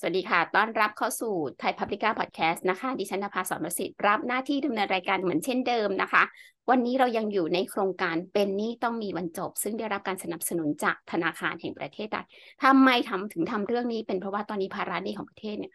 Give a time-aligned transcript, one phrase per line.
[0.00, 6.22] สวัสดีค่ะ ต้อนรับเข้าสู่ไทยพับลิก้าพอดแคสต์นะคะ ดิฉันนภาสอนประสิทธิ์รับหน้าที่ดำเนินรายการเหมือนเช่นเดิมนะคะ
[6.70, 12.26] วันนี้เรายังอยู่ในโครงการเป็นหนี้ต้องมีวันจบ ซึ่งได้รับการสนับสนุนจากธนาคารแห่งประเทศไทย
[12.64, 15.72] ทำไมทำถึงทำเรื่องนี้เป็นเพราะว่าตอนนี้ภาระหนี้ของประเทศเนี่ย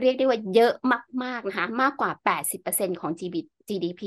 [0.00, 0.72] เรียกได้ว่าเยอะ
[1.24, 3.10] มาก ๆ นะคะ มากกว่า 80%ของ
[3.68, 4.02] GDP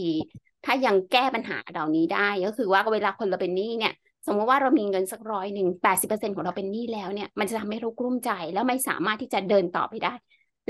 [0.66, 3.93] ถ้ายังแก้ปัญหาเหล่านี้ได้ ก็คือว่าเวลาคนเราเป็นหนี้เนี่ย
[4.26, 10.14] สมมติว่าเรามีเงินสักร้อยหนึ่งแปดสิบเปอร์เซ็นของเราเป็นหนี้แล้วเนี่ย มันจะทำให้เรากลุ้มใจแล้วไม่สามารถที่จะเดินต่อไปได้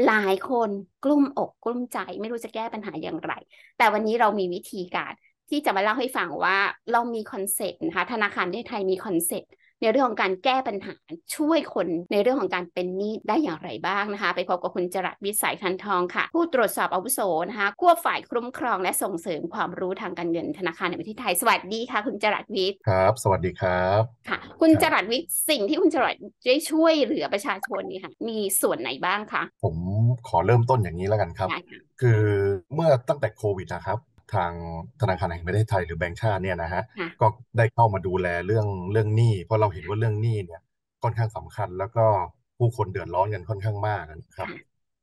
[0.05, 0.69] หลายคน
[1.03, 3.33] กลุ้มอกกลุ้มใจ ไม่รู้จะแก้ปัญหาอย่างไร
[3.77, 5.13] แต่วันนี้เรามีวิธีการ
[5.49, 6.57] ที่จะมาเล่าให้ฟังว่า
[6.91, 9.51] เรามี concept นะคะธนาคารแห่งประเทศไทยมี concept
[9.83, 10.95] ในเรื่องของการแก้ปัญหา
[11.35, 17.19] ช่วยคนในเรื่องของการเป็นหนี้ได้อย่างไรบ้างนะคะ ไปพบกับคุณจรัสวิสัยทันทองค่ะ ผู้ตรวจสอบอาวุโส
[17.49, 26.15] นะคะควบฝ่ายคุ้มครองและส่งเสริมความรู้ทางการเงินธนาคารแห่งประเทศไทยสวัสดีค่ะ คุณจรัสวิทย์ครับ สวัสดีครับค่ะ คุณจรัสวิทย์สิ่งที่คุณจรัส
[26.45, 29.75] ได้ช่วยเหลือประชาชนนี่ค่ะมีส่วนไหนบ้างคะผม
[30.27, 31.49] ขอเริ่มต้นอย่างนี้แล้วกันครับ
[32.01, 32.21] คือ
[32.73, 33.99] เมื่อตั้งแต่โควิดนะครับ
[34.33, 34.51] ทาง
[35.01, 36.83] ธนาคารแห่งประเทศไทยหรือแบงก์ชาติเนี่ยนะฮะ
[37.21, 40.61] ก็ได้เข้ามาดูแลเรื่องเรื่องหนี้เพราะเราเห็นว่าเรื่องหนี้เนี่ย
[41.03, 42.05] ค่อนข้างสำคัญ แล้วก็
[42.57, 44.49] ผู้คนเดือดร้อนกันค่อนข้างมากนะครับ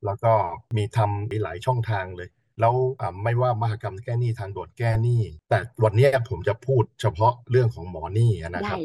[0.04, 0.32] แล้วก็
[0.77, 2.28] มีทำมีหลายช่องทางเลย
[2.60, 2.74] แล้ว
[3.22, 8.78] ไม่ว่ามหกรรมแก้หนี้ทางด่วนแก้หนี้ แต่วันนี้ผมจะพูดเฉพาะเรื่องของหมอหนี้นะครับ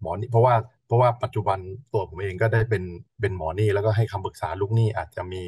[0.00, 0.54] หมอหนี้เพราะว่า
[0.86, 1.58] เพราะว่าปัจจุบัน
[1.92, 2.82] ตัวผมเองก็ได้เป็น
[3.20, 5.42] เป็นหมอหนี้แล้วก็ให้คำปรึกษาลูกหนี้อาจจะมี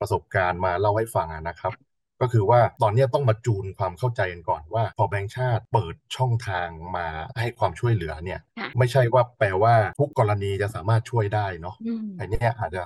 [0.00, 1.72] ประสบการณ์มาเล่าให้ฟังนะครับ
[2.20, 7.06] ก็คือว่าตอนนี้ต้องมาจูนความเข้าใจกันก่อนว่า พอแบงค์ชาติเปิดช่องทางมา
[7.40, 8.40] ให้ความช่วยเหลือเนี่ย
[8.78, 11.76] ไม่ใช่ว่าแปลว่าทุกกรณีจะสามารถช่วยได้เนาะ
[12.18, 12.82] อันนี้อาจจะ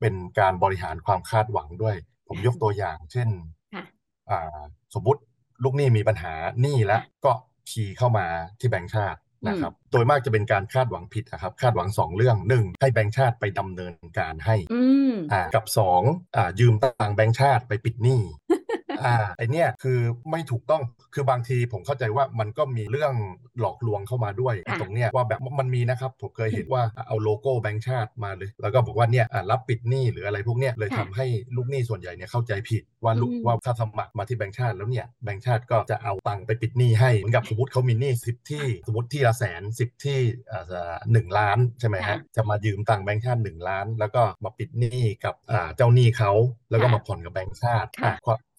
[0.00, 1.96] เป็นการบริหารความคาดหวังด้วย
[2.28, 3.28] ผมยกตัวอย่าง เช่น
[4.94, 5.20] สมมุติ
[5.64, 7.32] ลูกหนี้มีปัญหาหนี้แล้วก็
[7.70, 8.26] ขี่เข้ามา
[8.60, 14.56] ที่แบงค์ชาตินะครับโดยมากจะเป็นการคาดหวังผิดนะครับ คาดหวัง 2 เรื่องหนึ่งให้แบงค์ชาติไปดำเนินการให้
[15.32, 15.64] อ่ากับ
[16.00, 18.20] 2อ่ายืมตังแบงค์ชาติไปปิดหนี้
[19.06, 19.98] อ่าไอเนี้ยคือ
[20.30, 20.82] ไม่ถูกต้อง
[21.14, 23.12] คือบางทีผมเข้าใจว่ามันก็มีเรื่อง
[23.60, 31.26] หลอกลวงเข้ามาด้วยตรงเนี้ยว่าแบบมันมีนะครับผมเคยเห็นว่าเอาโลโก้แบงค์ชาติมาเลย แล้วก็บอกว่าเนี่ยรับปิดหนี้หรืออะไรพวกเนี้ยเลยทำให้
[31.56, 40.18] ลูกหนี้ส่วนใหญ่เนี่ยเข้าใจผิดว่าลูกว่าถ้าสมัครมาที่แบงค์ชาติแล้วเนี่ยแบงค์ชาติก็จะเอาตังค์ไปปิดหนี้ให้เหมือนกับสมมติเขามีหนี้สิบที่สมมติที่ละแสนสิบที่
[40.52, 46.32] อ่าหนึ่งล้านใช่ไหมฮะจะมายืมตังค์แบงค์ชาติหนึ่งล้าน แล้วก็มาปิดหนี้กับอ่าเจ้าหนี้เขา
[46.70, 47.88] แล้วก็มาผ่อนกับแบงค์ชาติ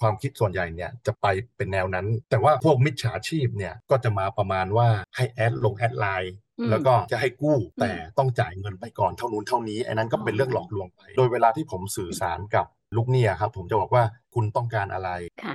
[0.04, 1.26] ความคิดส่วนใหญ่เนี่ยจะไป
[1.58, 6.36] เป็นแนวนั้น แต่ว่าพวกมิจฉาชีพเนี่ยก็จะมาประมาณว่าให้ add ลง add ไลน์
[6.70, 12.66] แล้วก็จะให้กู้แต่ต้องจ่ายเงินไปก่อนเท่านู้นเท่านี้อันนั้นก็เป็นเรื่องหลอกลวงไป โดยเวลาที่ผมสื่อสารกับ
[12.98, 15.10] ลูกเนี่ยครับผมจะบอกว่าคุณต้องการอะไร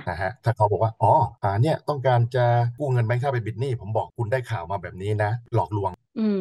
[0.09, 1.11] นะฮะถ้าเขาบอกว่าอ๋อ
[1.43, 2.45] อ่าเนี่ยต้องการจะ
[2.79, 5.91] กู้เงินแบงค์ชาติไปบิดหนี้ผมบอกคุณได้ข่าวมาแบบนี้นะ หลอกลวง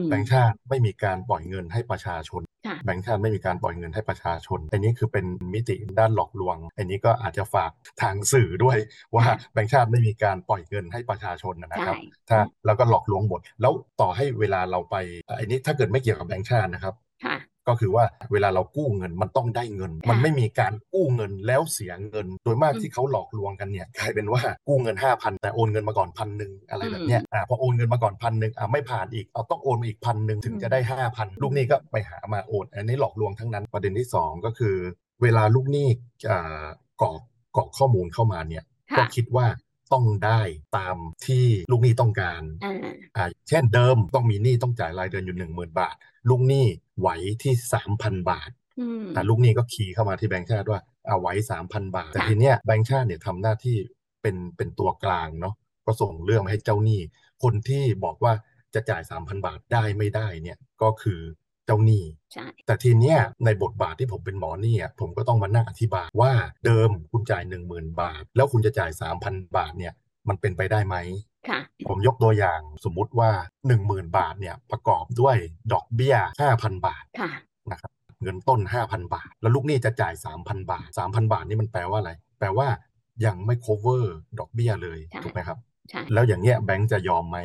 [0.08, 2.42] แบงค์ชาติไม่มีการปล่อยเงินให้ประชาชน
[2.84, 7.70] แบงค์ชาติไม่มีการปล่อยเงินให้ประชาชน อันนี้คือเป็นมิติด้านหลอกลวง อันนี้ก็อาจจะฝาก
[8.02, 8.78] ทางสื่อด้วย
[9.14, 11.96] ว่าแบงค์ชาติไม่มีการปล่อยเงินให้ประชาชนนะครับ
[12.28, 14.96] ถ้าแล้วก็หลอกลวงหมด แล้วต่อให้เวลาเราไป
[15.38, 16.94] อันนี้ถ้าเกิดไม่เกี่ยวกับแบงค์ชาตินะครับ
[17.68, 30.78] ก็คือว่าเวลาเรากู้เงินมันต้องได้เงิน มันไม่มีการกู้เงินแล้วเสียเงิน โดยมากที่เขาหลอกลวงกันเนี่ยกลายเป็นว่ากู้เงิน 5,000 แต่โอนเงินมาก่อนพันหนึ่งอะไรแบบเนี้ยอ่าพอโอนเงินมาก่อนพันหนึ่งอ่าไม่ผ่านอีกเอาต้องโอนมาอีกพันหนึ่งถึงจะได้
[31.10, 34.76] 5,000 ลูกหนี้ก็ไปหามาโอน อันนี้หลอกลวงทั้งนั้นประเด็นที่ 2 ก็คือ
[35.22, 35.88] เวลาลูกหนี้
[36.30, 36.64] อ่า
[37.02, 37.20] กรอก
[37.56, 38.64] กรอกข้อมูลเข้ามาเนี่ย
[38.96, 39.46] ก็คิดว่า
[39.92, 40.40] ต้องได้
[40.76, 42.42] ตามที่ลูกหนี้ต้องการ
[43.16, 45.96] อ่าเช่นเดิมต้องมีหนี้ต้องจ่ายรายเดือนอยู่หนึ่งหมื่นบาท
[46.28, 46.66] ลูกหนี้
[47.00, 47.08] ไหว
[47.42, 48.50] ที่สามพันบาท
[49.14, 53.76] อ่าลูกหนี้ก็ขี่เข้ามาที่แบงค์ชาติว่าเอาไหวสามพันบาท แต่ทีเนี้ยแบงค์ชาติเนี่ยทำหน้าที่
[54.22, 55.54] เป็นเป็นตัวกลางเนาะ
[55.86, 57.00] ก็ส่งเรื่องมาให้เจ้าหนี้
[57.42, 58.32] คนที่บอกว่า
[58.74, 61.20] จะจ่ายสามพันบาทได้ไม่ได้เนี่ยก็คือ
[61.68, 62.02] เจ้าหนี้
[62.66, 66.32] แต่ทีเนี้ยในบทบาทที่ผมเป็นหมอหนี้ผมก็ต้องมานั่งอธิบายว่า
[66.64, 69.92] เดิมคุณจ่ายหนึ่งหมื่นบาท แล้วคุณจะจ่ายสามพันบาทเนี่ย
[70.28, 70.96] มันเป็นไปได้ไหม
[71.88, 73.30] ผมยกตัวอย่างสมมุติว่า
[73.66, 75.36] หนึ่งหมื่นบาทเนี่ยประกอบด้วย
[75.72, 77.04] ดอกเบี้ยห้าพันบาท
[77.72, 77.92] นะครับ
[78.22, 82.68] เงินต้นห้าพันบาท แล้วลูกหนี้จะจ่ายสามพันบาทสามพันบาทนี่มันแปลว่าอะไร แปลว่า
[83.26, 84.04] ยังไม่ cover
[84.38, 85.58] ดอกเบี้ยเลยถูกไหมครับ
[86.12, 87.38] แล้วอย่างเงี้ยแบงก์จะยอมไหม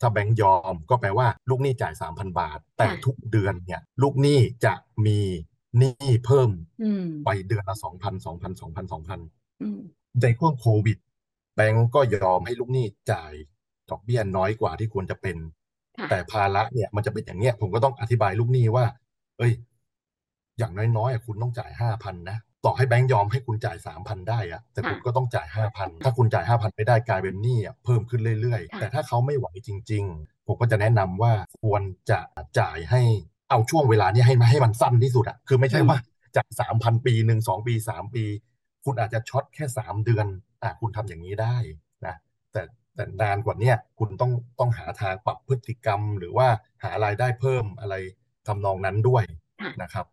[0.00, 4.74] ถ้าแบงก์ยอมก็แปลว่าลูกหนี้จ่ายสามพันบาท แต่ทุกเดือนเนี่ยลูกหนี้จะ
[5.06, 5.18] มี
[5.78, 6.50] หนี้เพิ่ม
[7.24, 9.20] ไปเดือนละสองพันสองพันสองพันสองพัน
[10.22, 10.98] ในช่วงโควิด
[11.56, 13.32] แบงก์ก็ยอมให้ลูกหนี้จ่าย
[13.90, 15.36] ดอกเบี้ยน้อยกว่าที่ควรจะเป็น
[16.10, 18.84] แต่ภาระเนี่ยมันจะเป็นอย่างเงี้ย ผมก็ต้องอธิบายลูกหนี้ว่า
[19.38, 19.52] เอ้ย
[20.58, 31.32] อย่างน้อยๆคุณต้องจ่ายห้าพันนะ ต่อให้แบงก์ยอมให้คุณจ่ายสามพันได้อะแต่คุณก็ต้องจ่ายห้าพันถ้าคุณจ่ายห้าพันไม่ได้กลายเป็นหนี้เพิ่มขึ้นเรื่อยๆ แต่ถ้าเขาไม่ไหวจริง ๆ ผมก็จะแนะนำว่า
[31.62, 32.18] ควรจะ
[32.58, 33.02] จ่ายให้
[33.50, 35.96] เอาช่วงเวลานี้ให้มาให้มันสั้นที่สุดอะคือไม่ใช่ว่า
[36.36, 38.24] จากสามพันปีหนึ่งสองปีสามปี
[38.84, 40.26] คุณอาจจะช็อตแค่สามเดือน
[40.62, 41.56] อะคุณทำอย่างนี้ได้
[42.06, 42.14] นะ
[42.52, 42.62] แต่
[42.94, 46.48] แต่นานกว่านี้คุณต้องต้องหาทางปรับพฤติกรรม หรือว่า
[46.84, 47.94] หารายได้เพิ่มอะไร
[48.46, 49.24] ทำนองนั้นด้วย
[49.82, 50.06] นะครับ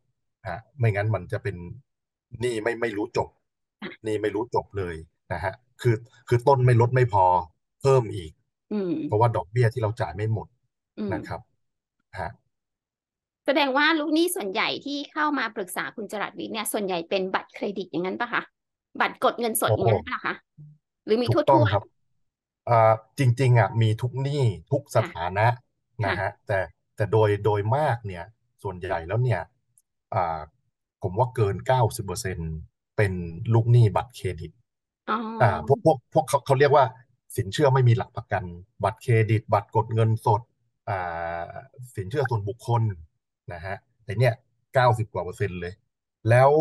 [0.47, 1.55] ฮะไม่งั้นมันจะเป็น
[2.43, 3.29] นี่ไม่ไม่รู้จบ
[4.07, 4.95] นี่ไม่รู้จบเลย
[5.33, 5.95] นะฮะ คือ
[6.27, 7.25] คือต้นไม่ลดไม่พอ
[7.81, 8.31] เพิ่มอีก
[9.07, 10.47] เพราะว่าดอกเบี้ยที่เราจ่ายไม่หมด
[11.13, 11.41] นะครับ
[12.19, 12.29] ฮะ
[13.45, 18.41] แสดงว่าลูกหนี้ส่วนใหญ่ที่เข้ามาปรึกษาคุณจรัสวิทย์เนี่ยส่วนใหญ่เป็นบัตรเครดิตอย่างนั้นปะคะ
[19.01, 20.33] บัตรกดเงินสดอย่างนั้นปะคะ
[21.05, 21.83] หรือมีทั่วทั่วครับ
[22.69, 25.47] อ่าจริง ๆอะมีทุกหนี้ทุกสถานะ
[26.05, 26.59] นะฮะแต่
[26.95, 28.25] แต่โดยโดยมากเนี่ย
[28.63, 29.41] ส่วนใหญ่แล้วเนี่ย
[30.13, 30.39] อ่า
[31.03, 32.37] ผมว่าเกินเก้าสิบเปอร์เซ็น
[32.97, 33.13] เป็น
[33.53, 34.51] ลูกหนี้บัตรเครดิต
[35.41, 36.85] อ่าพวกพวกพวกเขาเขาเรียกว่า
[37.35, 38.43] สินเชื่อไม่มีหลักประกัน
[38.83, 40.41] บัตรเครดิต บัตรกดเงินสด
[40.89, 41.51] อ่า
[41.95, 42.83] สินเชื่อส่วนบุคคล
[43.53, 44.33] นะฮะแต่เนี่ย
[44.73, 45.73] เก้าสิบกว่าเปอร์เซ็นต์เลย
[46.29, 46.51] แล้ว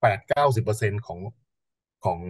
[0.00, 1.20] แปดเก้าสิบเปอร์เซ็นต์ของ
[2.04, 2.20] ของ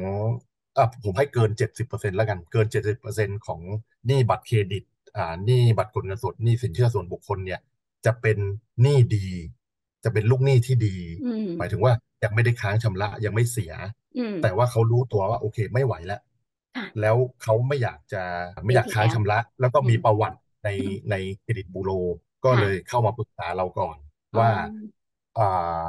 [0.76, 3.60] อะผมให้เกินเจ็ดสิบเปอร์เซ็นต์แล้วกัน เกินเจ็ดสิบเปอร์เซ็นต์ของ
[4.06, 4.84] หนี้บัตรเครดิต
[5.16, 7.60] อ่าหนี้บัตรกดเงินสดหนี้สินเชื่อส่วนบุคคลเนี่ย
[8.06, 8.38] จะเป็น
[8.82, 9.26] หนี้ดี
[10.06, 10.96] จะเป็นลูกหนี้ที่ดี
[11.58, 11.92] หมายถึงว่า
[12.24, 13.72] ยังไม่ได้ค้างชำระยังไม่เสีย
[14.42, 16.20] แต่ว่าเขารู้ตัวว่าโอเคไม่ไหวแล้ว
[17.00, 18.22] แล้วเขาไม่อยากจะ
[18.64, 20.68] ไม่อยากค้างชำระ แล้วก็มีประวัติใน
[21.10, 21.90] ในเครดิตบูโร
[22.44, 23.96] ก็เลยเข้ามาปรึกษาเราก่อน
[24.38, 24.50] ว่า
[25.38, 25.82] อ่า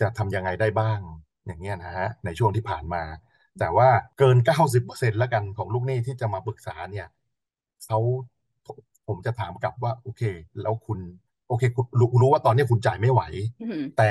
[0.00, 1.00] จะทำยังไงได้บ้าง
[1.46, 3.02] อย่างเงี้ยนะฮะในช่วงที่ผ่านมา
[3.58, 3.88] แต่ว่า
[4.18, 7.06] เกินเก้าสิบเปอร์เซ็นแล้วกันของลูกหนี้ที่จะมาปรึกษาเนี่ย
[7.86, 7.98] เขา
[9.06, 10.22] ผมจะถามกลับว่า โอเค
[10.60, 10.98] แล้วคุณ
[11.50, 13.22] โอเคคุณรู้รู้ว่าตอนนี้คุณจ่ายไม่ไหว
[13.98, 14.10] แต่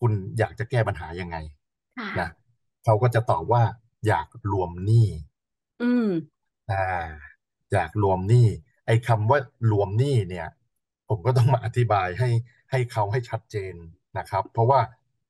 [0.00, 1.36] คุณอยากจะแก้ปัญหายังไง
[2.20, 2.28] นะ
[2.84, 3.62] เขาก็จะตอบว่า
[4.06, 5.06] อยากรวมหนี้
[5.82, 6.08] อืม
[6.70, 7.06] อ่า
[7.72, 8.46] อยากรวมหนี้
[8.86, 9.38] ไอ้คำว่า
[9.72, 10.48] รวมหนี้เนี่ย
[11.08, 12.30] ผมก็ต้องมาอธิบายให้
[12.70, 13.74] ให้เขาให้ชัดเจน
[14.18, 14.80] นะครับ เพราะว่า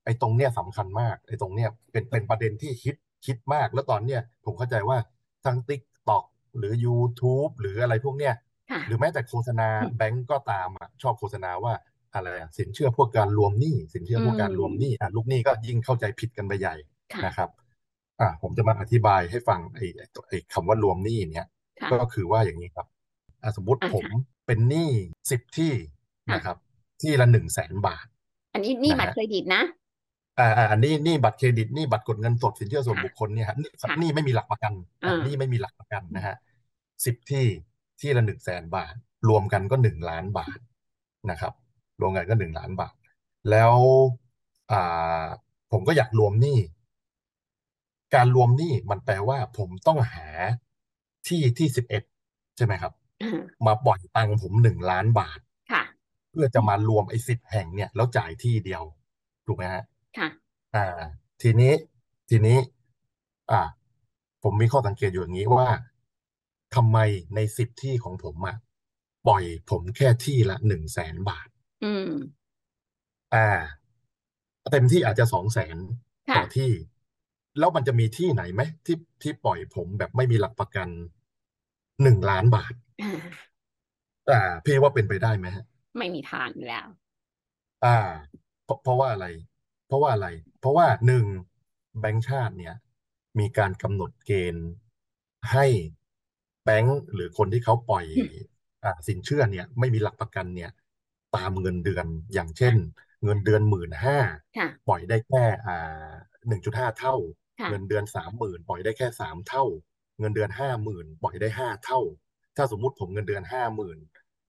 [0.05, 2.95] ไอ้ตรงเนี้ยสำคัญมาก ไอ้ตรงเนี้ยเป็นเป็นประเด็นที่คิด
[3.27, 4.99] คิดมาก แล้วตอนเนี้ยผมเข้าใจว่า
[5.45, 6.25] ทั้งติ๊กต็อก
[6.59, 8.35] หรือ YouTube หรืออะไรพวกเนี้ย
[8.87, 11.75] หรือแม้แต่โฆษณาแบงก์ก็ตามอะชอบโฆษณาว่า
[12.15, 16.75] อะไรอะสินเชื่อพวกการรวมหนี้สินเชื่อพวกการรวมหนี้อะลูกหนี้ก็ยิ่งเข้าใจผิดกันไปใหญ่
[17.27, 17.51] นะครับ
[18.21, 19.87] อะผมจะมาอธิบายให้ฟังไอ้
[20.29, 21.47] ไอ้คำว่ารวมหนี้เนี่ย
[21.93, 22.87] ก็คือว่าอย่างนี้ครับ
[23.57, 24.07] สมมติผม
[24.47, 24.91] เป็นหนี้
[25.31, 25.73] สิบที่
[26.35, 26.57] นะครับ
[27.03, 28.07] ที่ละหนึ่งแสนบาท
[28.55, 29.63] อันนี้นี่บัตรเครดิตนะ
[30.39, 33.57] อ่าอันนี้นี่บัตรเครดิตนี่บัตรกดเงินสดสินเชื่อส่วนบุคคลเนี่ยฮะ
[34.01, 34.73] นี่ไม่มีหลักประกัน
[35.27, 36.37] นี่ไม่มีหลักประกันนะฮะ
[37.05, 37.45] สิบที่
[38.01, 38.95] ที่ละหนึ่งแสนบาท
[39.29, 40.59] รวมกันก็หนึ่งล้านบาท
[41.31, 41.55] นะครับ
[42.01, 42.95] รวมกันก็หนึ่งล้านบาท
[43.51, 43.75] แล้ว
[44.73, 45.25] อ่า
[45.73, 46.59] ผมก็อยากรวมหนี้
[48.15, 50.29] การรวมหนี้มันแปลว่า ผมต้องหา
[51.27, 52.03] ที่ที่สิบเอ็ด
[52.57, 52.93] ใช่ไหมครับ
[53.67, 55.41] มาปล่อยตังผมหนึ่งล้านบาท
[55.73, 55.83] ค่ะ
[56.31, 58.83] เพื่อจะมารวมไอ้สิบแห่งเนี่ย แล้วจ่ายที่เดียว
[59.47, 59.85] ถูกไหมฮะ
[60.19, 60.29] ค่ะ
[60.75, 61.01] อ่า
[61.43, 61.73] ทีนี้
[62.31, 62.59] ทีนี้
[63.51, 63.61] อ่า
[64.43, 65.69] ผมมีข้อสังเกตอยู่อย่างนี้ว่า
[66.75, 66.99] ทำไม
[67.35, 68.57] ในสิบที่ของผมอะ
[69.27, 71.49] ปล่อยผมแค่ที่ละหนึ่งแสนบาท
[71.85, 72.11] อืม
[73.35, 73.49] อ่า
[74.73, 75.77] เต็มที่อาจจะสองแสน
[76.37, 76.71] ต่อที่
[77.59, 80.89] แล้วมันจะมีที่ไหนไหมที่ที่ปล่อยผมแบบไม่มีหลักประกัน
[82.03, 82.75] หนึ่งล้านบาท
[84.31, 85.65] อ่าพี่ว่าเป็นไปได้ไหมฮะ
[85.99, 86.87] ไม่มีทางแล้ว
[87.85, 87.97] อ่า
[88.65, 89.27] เพราะเพราะว่าอะไร
[89.87, 90.27] เพราะว่าอะไร
[90.61, 91.25] เพราะว่าหนึ่ง
[92.01, 92.75] แบงก์ชาติเนี่ย
[93.39, 94.67] มีการกำหนดเกณฑ์
[95.53, 95.67] ให้
[96.00, 98.05] แบงก์หรือคนที่เขาปล่อย
[98.85, 100.71] อ่าสินเชื่อเนี่ย ไม่มีหลักประกันเนี่ย
[101.37, 102.75] ตามเงินเดือนอย่างเช่น
[103.25, 104.19] เงินเดือนหมื่นห้า
[104.89, 106.11] ปล่อยได้แค่อ่า
[106.49, 107.15] หนึ่งจุดห้าเท่า
[107.71, 109.65] เงินเดือนสามหมื่นปล่อยได้แค่สามเท่า
[110.21, 112.01] เงินเดือนห้าหมื่นปล่อยได้ห้าเท่า
[112.57, 113.99] ถ้าสมมุติผมเงินเดือนห้าหมื่น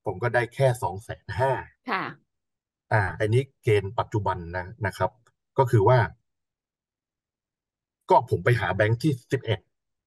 [0.05, 1.51] ผมก็ได้แค่สองแสนห้า
[1.91, 2.03] ค่ะ
[2.93, 5.11] อ่า อันนี้เกณฑ์ปัจจุบันนะนะครับ
[5.57, 5.99] ก็คือว่า
[8.09, 9.59] ก็ผมไปหาแบงค์ที่สิบเอ็ด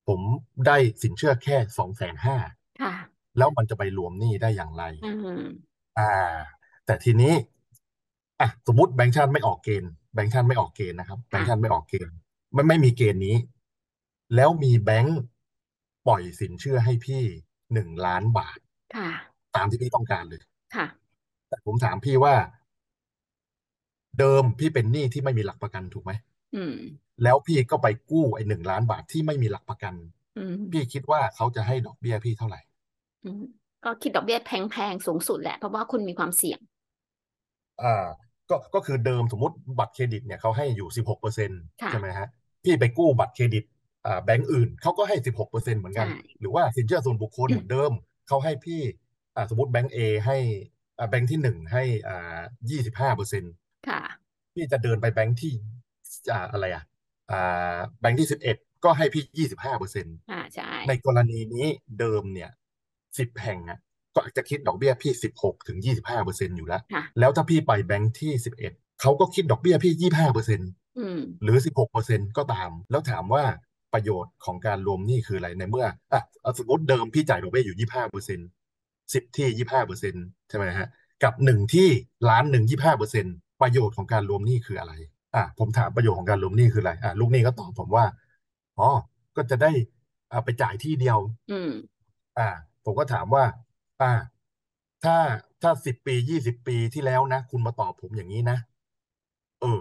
[0.08, 0.20] ผม
[0.66, 2.36] ได้สินเชื่อแค่สองแสนห้า
[2.82, 2.94] ค่ะ
[3.38, 5.44] แล้วมันจะไปรวมหนี้ได้อย่างไร อืม
[5.98, 6.12] อ่า
[6.86, 7.34] แต่ทีนี้
[8.40, 12.14] อะสมมติแบงค์ชาติไม่ออกเกณฑ์แบงค์ชาติไม่ออกเกณฑ์นะครับแบงค์ชาติไม่ออกเกณฑ์
[12.52, 13.36] ไม่ไม่มีเกณฑ์นี้
[14.34, 15.18] แล้วมีแบงค์
[16.06, 17.22] ปล่อยสินเชื่อให้พี่
[17.72, 18.58] หนึ่งล้านบาท
[18.96, 19.10] ค่ะ
[19.56, 20.40] ตามที่พี่ต้องการเลย
[20.76, 20.86] ค่ะ
[21.48, 22.34] แต่ผมถามพี่ว่า
[24.18, 26.12] เดิมพี่เป็นหนี้ที่ไม่มีหลักประกันถูกไหม
[26.56, 26.76] อืม
[27.22, 29.94] แล้วพี่ก็ไปกู้ไอ้หนึ่งล้านบาทที่ไม่มีหลักประกัน
[30.36, 32.60] อืมพี่คิดว่าเขาจะให้ดอกเบี้ยพี่เท่าไหร่
[33.24, 33.42] อืม
[33.84, 36.58] ก็คิดดอกเบี้ยแพงๆสูงสุดแหละ เพราะว่าคุณมีความเสี่ยง
[37.82, 38.04] อ่า
[38.50, 42.28] ก็ก็คือเดิมสมมติบัตรเครดิตเนี่ยเขาให้อยู่สิบหกเปอร์เซ็นต์ใช่ไหมฮะ
[42.64, 43.64] พี่ไปกู้บัตรเครดิต
[44.24, 46.08] แบงก์อื่นเขาก็ให้สิบหกเปอร์เซ็นเหมือนกัน
[46.40, 47.92] หรือว่าสินเชื่อส่วนบุคคลเหมือนเดิม
[48.28, 48.80] เขาให้พี่
[49.50, 50.36] สมมติแบงก์ A ให้
[51.10, 52.38] แบงค์ที่หนึ่งให้อ่า
[52.70, 53.52] ยี่สิบห้าเปอร์เซ็นต์
[53.86, 54.00] ค่ะ
[54.54, 55.52] พี่จะเดินไปแบงค์ที่
[56.32, 56.93] อ่าอะไรอะอ่า
[58.00, 61.66] แบงค์ที่สิบเอ็ดก็ให้พี่ยี่สิบห้าเปอร์เซ็นต์อ่าใช่ในกรณีนี้
[61.98, 62.50] เดิมเนี่ย
[63.18, 63.78] สิบแห่งอะ
[64.14, 66.82] ก็จะคิดดอกเบี้ยพี่สิบหกถึงยี่สิบห้าเปอร์เซ็นต์อยู่แล้ว
[67.18, 70.70] แล้วถ้าพี่ไปแบงค์ที่สิบเอ็ดเขาก็คิดดอกเบี้ยพี่ยี่ห้าเปอร์เซ็นต์
[71.42, 73.44] หรือสิบหกเปอร์เซ็นต์ก็ตาม แล้วถามว่า
[73.94, 76.22] ประโยชน์ของการรวมหนี้คืออะไรในเมื่ออะ
[76.58, 78.48] สมมติเดิมพี่จ่ายดอกเบี้ยอยู่ยี่ห้าเปอร์เซ็นต์
[79.14, 80.88] สิบที่ยี่ห้าเปอร์เซ็นต์ใช่ไหมฮะ
[81.24, 81.88] กับหนึ่งที่
[82.28, 84.92] ล้านหนึ่งยี่ห้าเปอร์เซ็นต์ประโยชน์ของการรวมหนี้คืออะไร
[85.34, 88.04] อะผมถามประโยชน์ของการรวมหนี้คืออะไรอะลูกหนี้ก็ตอบผมว่า
[88.78, 88.88] อ๋อ
[89.36, 89.70] ก็จะได้
[90.30, 91.18] อ่าไปจ่ายที่เดียว
[91.50, 91.70] อืม
[92.38, 92.48] อ่า
[92.84, 93.44] ผมก็ถามว่า
[94.00, 94.12] อ่า
[95.04, 95.16] ถ้า
[95.62, 98.56] ถ้าสิบปียี่สิบปีที่แล้วนะ คุณมาตอบผมอย่างนี้นะ
[99.60, 99.80] เออ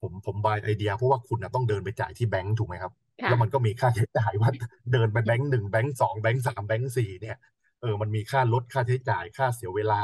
[0.00, 2.92] ผมผมบายไอเดีย เพราะว่าคุณนะต้องเดินไปจ่ายที่แบงก์ถูกไหมครับ
[3.26, 4.50] แล้วมันก็มีค่าใช้จ่ายว่า
[4.92, 7.36] เดินไปแบงก์หนึ่งแบงก์สองแบงก์สามแบงก์สี่เนี่ย
[7.80, 10.02] เออ มันมีค่ารถค่าใช้จ่ายค่าเสียเวลา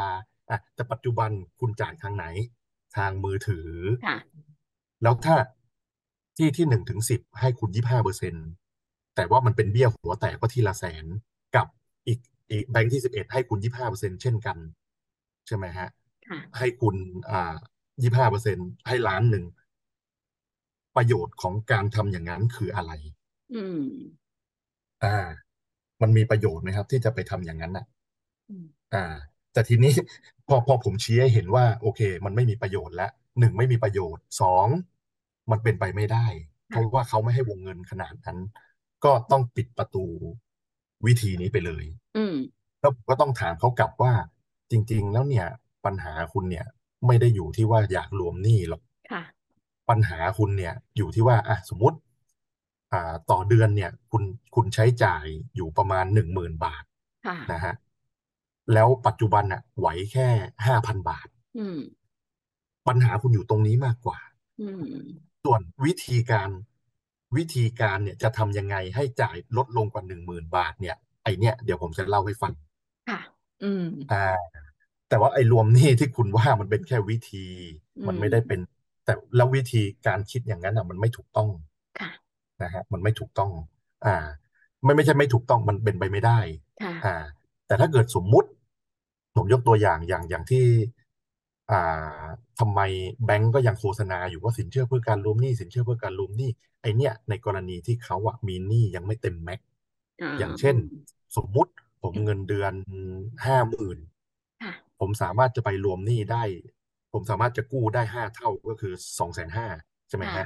[0.50, 2.26] อะแต่ปัจจุบันคุณจ่ายทางไหน
[2.97, 3.69] ทางมือถือ
[5.03, 5.37] แล้วถ้า
[6.37, 8.47] ที่ที่หนึ่งถึงสิบให้คุณยี่ห้าเปอร์เซ็นต์
[9.15, 11.05] แต่ว่ามันเป็นเบี้ยหัวแตกก็ทีละแสน
[11.57, 11.67] กับ
[12.07, 12.19] อีก
[12.50, 14.57] อีกแบงค์ที่สิบเอ็ดให้คุณยี่ห้าเปอร์เซ็นเช่นกัน
[15.47, 15.88] ใช่ไหมฮะ
[16.59, 16.97] ให้คุณ
[17.31, 17.55] อ่า
[18.03, 19.45] ยี่ห้าเปอร์เซ็นให้ล้านหนึ่ง
[20.97, 22.93] ประโยชน์ของการทำอย่างนั้นคืออะไร
[23.53, 23.83] อืม
[25.03, 25.09] อ่า
[26.03, 27.85] มันมีประโยชน์ไหมครับ ที่จะไปทำอย่างนั้นอะ
[28.93, 28.99] อ่า
[29.53, 29.91] แต่ทีนี้
[30.47, 34.66] พอพอผมชี้ให้เห็นว่า โอเค มันไม่มีประโยชน์แล้ว หนึ่งไม่มีประโยชน์สอง
[35.50, 36.26] มันเป็นไปไม่ได้
[36.69, 38.38] เพราะว่าเขาไม่ให้วงเงินขนาดนั้น
[39.05, 40.05] ก็ต้องปิดประตู
[41.07, 41.85] วิธีนี้ไปเลย
[42.16, 42.37] อืม
[42.81, 44.12] แล้วก็ต้องถามเขากลับว่า
[44.71, 45.47] จริง ๆ แล้วเนี่ย
[45.85, 46.66] ปัญหาคุณเนี่ย
[47.07, 48.83] ไม่ได้อยู่ที่ว่าอยากรวมหนี้หรอก
[49.88, 51.99] ปัญหาคุณเนี่ย อยู่ที่ว่าอะสมมติ
[52.93, 54.23] อ่า ต่อเดือนเนี่ย คุณ
[54.55, 55.25] คุณใช้จ่าย
[55.57, 56.85] อยู่ประมาณหนึ่งหมื่นบาท
[57.52, 57.75] นะฮะ
[58.73, 60.28] แล้วปัจจุบันอะไหวแค่
[60.66, 61.28] ห้าพันบาท
[62.88, 64.19] ปัญหาคุณอยู่ตรงนี้มากกว่า
[65.45, 66.50] ส่วนวิธีการ
[67.37, 72.52] วิธีการเนี่ยจะทำยังไงให้จ่ายลดลงกว่าหนึ่งหมื่นบาทเนี่ย ไอเนี่ยเดี๋ยวผมจะเล่าให้ฟัง
[73.11, 73.21] ค่ะ
[73.64, 74.25] อืมอ่า
[75.09, 77.45] แต่ว่าไอ้รวมนี่ที่คุณว่ามันเป็นแค่วิธี
[78.09, 78.61] มันไม่ได้เป็น
[79.05, 81.50] แต่แล้ววิธีการคิดอย่างนั้นอะ มันไม่ถูกต้อง
[82.00, 82.11] ค่ะ
[82.62, 83.52] นะฮะ มันไม่ถูกต้อง
[84.07, 84.16] อ่า
[84.85, 86.38] ไม่ไม่ใช่ไม่ถูกต้องมันเป็นไปไม่ได้
[87.05, 87.14] อ่า
[87.66, 88.49] แต่ถ้าเกิดสมมุติ
[89.37, 90.64] ผมยกตัวอย่างอย่างอย่างที่
[91.70, 91.76] อ่า
[92.58, 92.80] ทำไม
[93.25, 96.50] แบงก์ก็ยังโฆษณาอยู่ว่าสินเชื่อเพื่อการรวมหนี้สินเชื่อเพื่อการรวมหนี้
[96.82, 99.61] ไอเนี้ยในกรณีที่เขาอะมีหนี้ยังไม่เต็มแม็ก
[100.38, 100.76] อย่างเช่น
[101.37, 102.73] สมมุติผมเงินเดือน
[103.46, 103.99] ห้าหมื่น
[105.00, 106.42] ผมสามารถจะไปรวมหนี้ได้
[107.12, 109.66] ผมสามารถจะกู้ได้ห้าเท่าก็คือสองแสนห้า
[110.08, 110.44] ใช่ไหมฮะ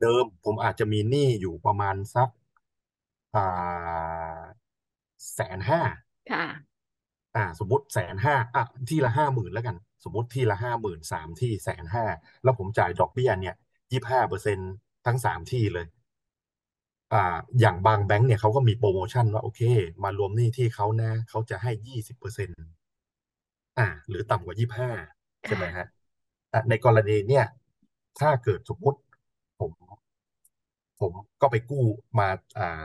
[0.00, 2.28] เดิมผมอาจจะมีหนี้อยู่ประมาณสัก
[3.34, 4.42] อ่า
[5.32, 5.80] แสนห้า
[6.30, 6.71] ค่ะ
[7.36, 12.04] อ่าสมมติแสนห้าอะที่ละห้าหมื่นแล้วกัน สมมติที่ละห้าหมื่นสามที่แสนห้า
[12.42, 13.54] แล้วผมจ่ายดอกเบี้ยเนี่ย
[13.92, 14.58] ยี่ห้าเปอร์เซ็น
[15.06, 15.86] ทั้งสามที่เลย
[17.12, 19.60] อ่า อย่างบางแบงก์เนี่ยเขาก็มีโปรโมชั่นว่าโอเค
[20.02, 22.48] มารวมหนี้ที่เขานะเขาจะให้ยี่สิบเปอร์เซ็น
[23.78, 24.90] อ่า หรือต่ำกว่ายี่ห้า
[25.46, 25.84] ใช่ไหมฮะ
[26.52, 27.44] อ่ในกรณีเนี่ย
[28.20, 28.98] ถ้าเกิดสมมติ
[29.58, 29.70] ผม
[31.00, 31.84] ผมก็ไปกู้
[32.18, 32.66] มาอ่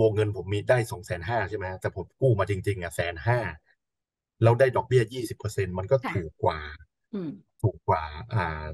[0.00, 3.38] วงเงินผมมีได้สองแสนห้าใช่ไหมแต่ผมกู้มาจริง ๆอะแสนห้า
[4.42, 6.58] แล้วได้ดอกเบี้ยยี่สิบเปอร์เซ็นมันก็ถูกกว่า
[7.62, 8.02] ถูกกว่า
[8.34, 8.64] อ่า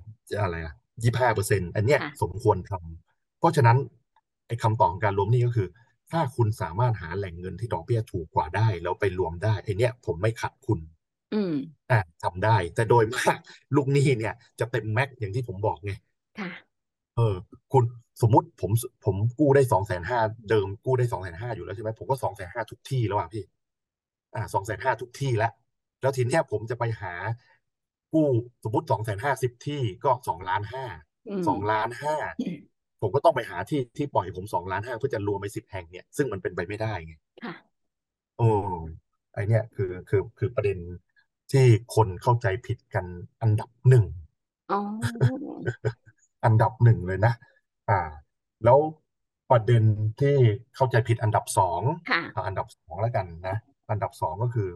[0.40, 3.76] อะไรอะยี่ห้าเปอร์เซ็นอันเนี้ยสมควรทำเพราะฉะนั้น
[4.46, 5.68] ไอ้คำตอบการรวมนี่ก็คือ
[6.10, 10.78] ถ้าคุณสามารถหาแหล่งเงินที่ดอกเบี้ยถูกกว่าได้ แล้วไปรวมได้ไอ้เนี้ยผมไม่ขัดคุณ
[11.34, 11.54] อืม
[11.90, 13.38] อ่าทำได้ แต่โดยมาก
[13.76, 15.92] ลูกหนี้เนี่ย จะเต็มแม็กอย่างที่ผมบอกไง
[16.38, 16.48] ค่ะ
[17.16, 17.34] เออ
[17.72, 17.84] คุณ
[18.22, 18.70] สมมุติผม
[19.04, 20.20] ผมกู้ได้สองแสนห้า
[20.50, 23.42] เดิมกู้ได้สองแสนห้าอยู่แล้วใช่ไหมผมก็สองแสนห้าทุกที่แล้วอะพี่
[24.34, 25.52] อ่าสองแสนห้าทุกที่แล้ว
[26.00, 27.14] แล้วทีนี้ผมจะไปหา
[28.12, 28.28] กู้
[28.64, 30.84] สมมติสองแสนห้าสิบที่ก็สองล้านห้า
[31.48, 32.16] สองล้านห้า
[33.00, 37.54] ผมก็ต้องไปหาที่ที่ปล่อยผมสองล้านห้าเพื่อจะรวมไปสิบแห่งเนี่ยซึ่งมันเป็นไปไม่ได้ไงค่ะ
[38.36, 38.48] โอ้
[39.32, 40.78] ไอเนี่ยคือคือคือประเด็น
[41.52, 43.04] ที่คนเข้าใจผิดกัน
[43.42, 44.04] อันดับหนึ่ง
[46.44, 47.32] อันดับหนึ่งเลยนะ
[47.90, 48.00] อ่า
[48.64, 48.78] แล้ว
[49.50, 49.82] ประเด็น
[50.20, 50.36] ที่
[50.76, 51.80] เข้าใจผิดอันดับสอง
[52.46, 53.56] อันดับสองแล้วกันนะ
[53.90, 54.68] อันดับสองก็คือ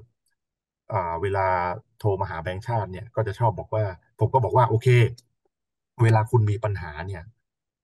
[0.93, 1.47] อ่าเวลา
[1.99, 3.85] โทรมาหาแบงค์ชาติเนี่ย ก็จะชอบบอกว่า
[4.19, 4.89] ผมก็บอกว่า โอเค
[6.03, 7.23] เวลาคุณมีปัญหาเนี่ย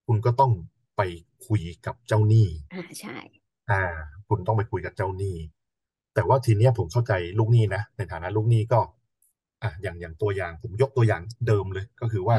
[0.05, 0.51] คุณก็ต้อง
[0.97, 1.01] ไป
[1.47, 3.15] คุยกับเจ้าหนี้ อ่าใช่
[3.71, 3.83] อ่า
[4.27, 5.35] คุณต้องไปคุยกับเจ้าหนี้
[6.13, 8.79] แต่ว่าทีเนี้ยผมเข้าใจลูกหนี้นะ ในฐานะลูกหนี้ก็
[9.63, 12.37] อะอย่างอย่างตัวอย่างผมยกตัวอย่างเดิมเลย ก็คือว่า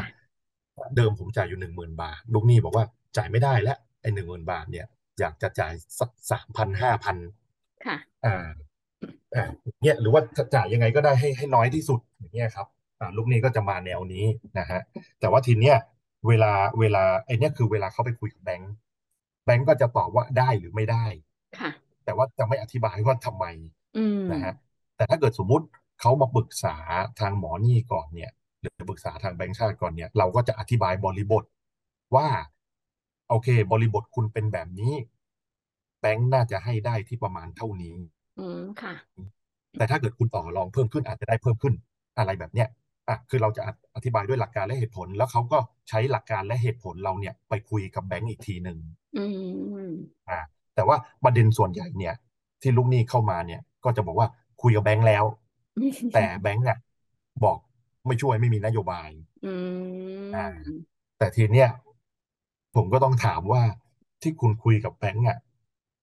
[0.97, 2.85] เดิมผมจ่ายอยู่หนึ่งหมื่นบาท ลูกหนี้บอกว่า
[3.17, 4.87] จ่ายไม่ได้แล้วไอ้หนึ่งหมื่นบาทเนี่ย
[5.21, 7.17] อยากจะจ่ายสักสามพันห้าพัน
[7.85, 8.47] ค่ะ อ่า
[9.35, 9.45] อ่า
[9.83, 10.23] เนี่ยหรือว่า
[10.55, 12.67] จ่ายยังไงก็ได้ให้ให้น้อยที่สุดอย่างเงี้ยครับ
[13.01, 14.25] อ่าลูกหนี้ก็จะมาแนวนี้
[14.59, 14.81] นะฮะ
[15.21, 15.77] แต่ว่าทีเนี้ย
[16.29, 18.75] เวลาเวลาไอ้นี่คือเวลาเขาไปคุยกับแบงก์
[19.45, 21.05] แบงก์ก็จะตอบว่าได้หรือไม่ได้
[21.59, 21.71] ค่ะ
[22.05, 23.45] แต่ว่าจะไม่อธิบายว่าทำไม
[24.33, 24.57] นะฮะม
[24.97, 25.67] แต่ถ้าเกิดสมมุติ
[26.01, 26.77] เขามาปรึกษา
[27.21, 31.45] ทางหมอนี่ก่อนเนี่ยหรือปรึกษาทางแบงก์ชาติก่อนเนี่ย เราก็จะอธิบายบริบท
[32.17, 32.29] ว่า
[33.29, 34.93] โอเค บริบทคุณเป็นแบบนี้
[36.01, 37.97] แบงก์น่าจะให้ได้ที่ประมาณเท่านี้
[38.41, 38.95] อืมค่ะ
[39.79, 41.75] แต่ถ้าเกิดคุณต่อรองเพิ่มขึ้นอาจจะได้เพิ่มขึ้น
[42.19, 42.69] อะไรแบบเนี้ย
[43.09, 43.63] อะคือเราจะ
[43.97, 48.79] อธิบายด้วยหลักการและเหตุผล แล้วเขาก็ใช้หลักการและเหตุผลเราเนี่ยไปคุยกับแบงก์อีกทีหนึ่ง
[49.17, 49.25] อื
[49.87, 49.91] ม
[50.29, 50.41] อ่า
[50.75, 52.15] แต่ว่าประเด็นส่วนใหญ่เนี่ย
[52.63, 54.29] ที่ลูกหนี้เข้ามาเนี่ย ก็จะบอกว่า
[54.63, 55.25] คุยกับแบงก์แล้ว
[56.15, 56.79] แต่แบงก์อะ
[57.45, 57.59] บอก
[58.07, 59.09] ไม่ช่วยไม่มีนโยบาย
[59.45, 59.53] อื
[60.35, 60.53] อ่าม
[61.19, 61.69] แต่ทีเนี้ย
[62.75, 63.63] ผมก็ต้องถามว่า
[64.23, 65.39] ที่คุณคุยกับแบงก์อะ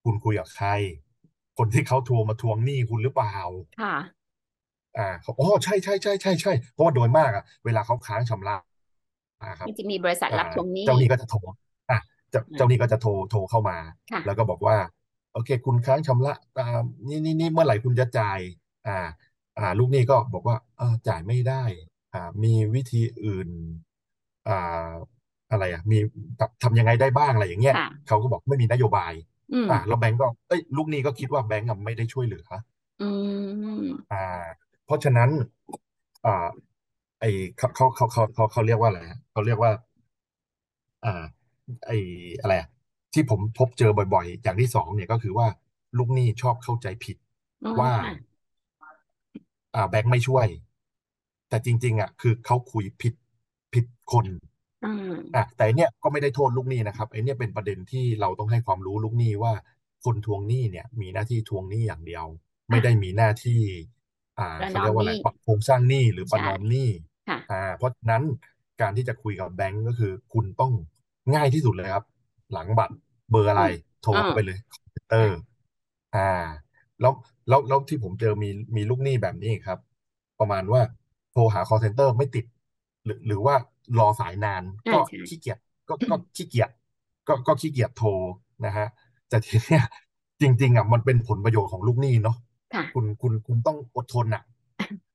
[0.04, 0.68] คุณคุยกับใคร
[1.58, 3.36] คนที่เขาโทรมาทวงหนี้คุณหรือเปล่า
[3.78, 3.94] ค่ะ
[4.96, 8.54] อ่าเขาอ๋อใช่ใช่ใช่ใช่ใช่เพราะว่าโดยมากอะเวลาเขาค้างชำระ
[9.40, 11.36] อ่าครับ มันจะมีบริษัทอ่ารับทวงหนี้ เจ้าหนี้ก็จะโทร
[11.90, 11.98] อะ
[12.30, 13.76] เจ้าเจ้าหนี้ก็จะโทรโทรเข้ามา
[14.24, 14.76] แล้วก็ค่ะบอกว่า
[15.32, 18.40] โอเค คุณค้างชำระอ่านี่นี่นี่เมื่อไหร่คุณจะจ่าย
[18.86, 19.06] อ่า
[19.58, 21.64] อ่า ลูกหนี้ก็บอกว่าเออจ่ายไม่ได้
[22.14, 23.48] อ่า มีวิธีอื่น
[24.48, 24.88] อ่า
[25.50, 25.96] อะไรอะ มี
[26.38, 29.12] แบบทำยังไงได้บ้างอะไรอย่างเงี้ยค่ะ เขาก็บอกไม่มีนโยบาย
[29.52, 32.44] อืม อ่าแล้วแบงก์ก็เอ้ยลูกหนี้ก็คิดว่าแบงก์อะไม่ได้ช่วยเหลือ
[33.00, 34.16] อืม อ่า
[34.84, 35.30] เพราะฉะนั้น
[36.24, 36.30] อ่า
[37.20, 37.24] ไอ
[37.56, 39.72] เขาเขาเขาเขาเขาเขาเรียกว่าอะไรฮะเขาเรียกว่า
[41.04, 41.24] อ่า
[41.86, 41.90] ไอ
[42.40, 42.68] อะไรอะ
[43.14, 45.46] ที่ผมพบเจอบ่อยๆ อย่างที่สองเนี่ยก็คือว่า
[45.96, 47.16] ลูกหนี้ชอบเข้าใจผิด
[47.64, 48.10] อ๋อว่า ค่ะ
[49.74, 50.46] อ่าแบงค์ไม่ช่วย
[51.48, 53.14] แต่จริง ๆ อะ คือเขาคุยผิด
[53.72, 54.26] ผิดคน
[54.82, 59.52] อืมอะแต่อันเนี่ยก็ไม่ได้โทษลูกหนี้นะครับไอ้เนี่ยเป็นประเด็นที่เราต้องให้ความรู้ลูกหนี้ว่า
[60.04, 62.24] คนทวงหนี้เนี่ย มีหน้าที่ทวงหนี้อย่างเดียว
[62.70, 63.60] ไม่ได้ค่ะมีหน้าที่
[64.38, 66.88] อ่าประเขาเรียกว่าอะไรนอมหนี้ปรับโครงสร้างหนี้หรือประใช่นอมหนี้
[67.26, 68.22] ค่ะอ่า เพราะฉะนั้น
[68.80, 70.72] การที่จะคุยกับแบงก์ก็คือ คุณต้อง
[71.34, 72.04] ง่ายที่สุดเลยครับ
[72.52, 72.94] หลังบัตร
[73.30, 73.70] เบอร์อะไรอืม
[74.02, 75.36] โทรอ๋อเข้าไปเลย call center
[76.12, 76.30] ค่ะอ่า
[77.00, 77.12] แล้ว
[77.48, 79.78] แล้วแล้วที่ผมเจอมีมีลูกหนี้แบบนี้ครับ
[80.38, 80.80] ประมาณว่า
[81.32, 82.44] โทรหา call center ไม่ติด
[83.04, 83.54] หรือหรือว่า
[83.98, 86.70] รอสายนาน ก็อ่าใช่ขี้เกียจก็ก็ขี้เกียจ
[87.28, 88.08] ก็ก็ขี้เกียจโทร
[88.64, 88.86] นะฮะ
[89.28, 89.84] แต่ทีเนี้ย
[90.40, 92.36] จริง ๆอะมันเป็นผลประโยชน์ของลูกหนี้เนาะ
[92.72, 94.42] ค่ะคุณคุณคุณต้องอดทนอะ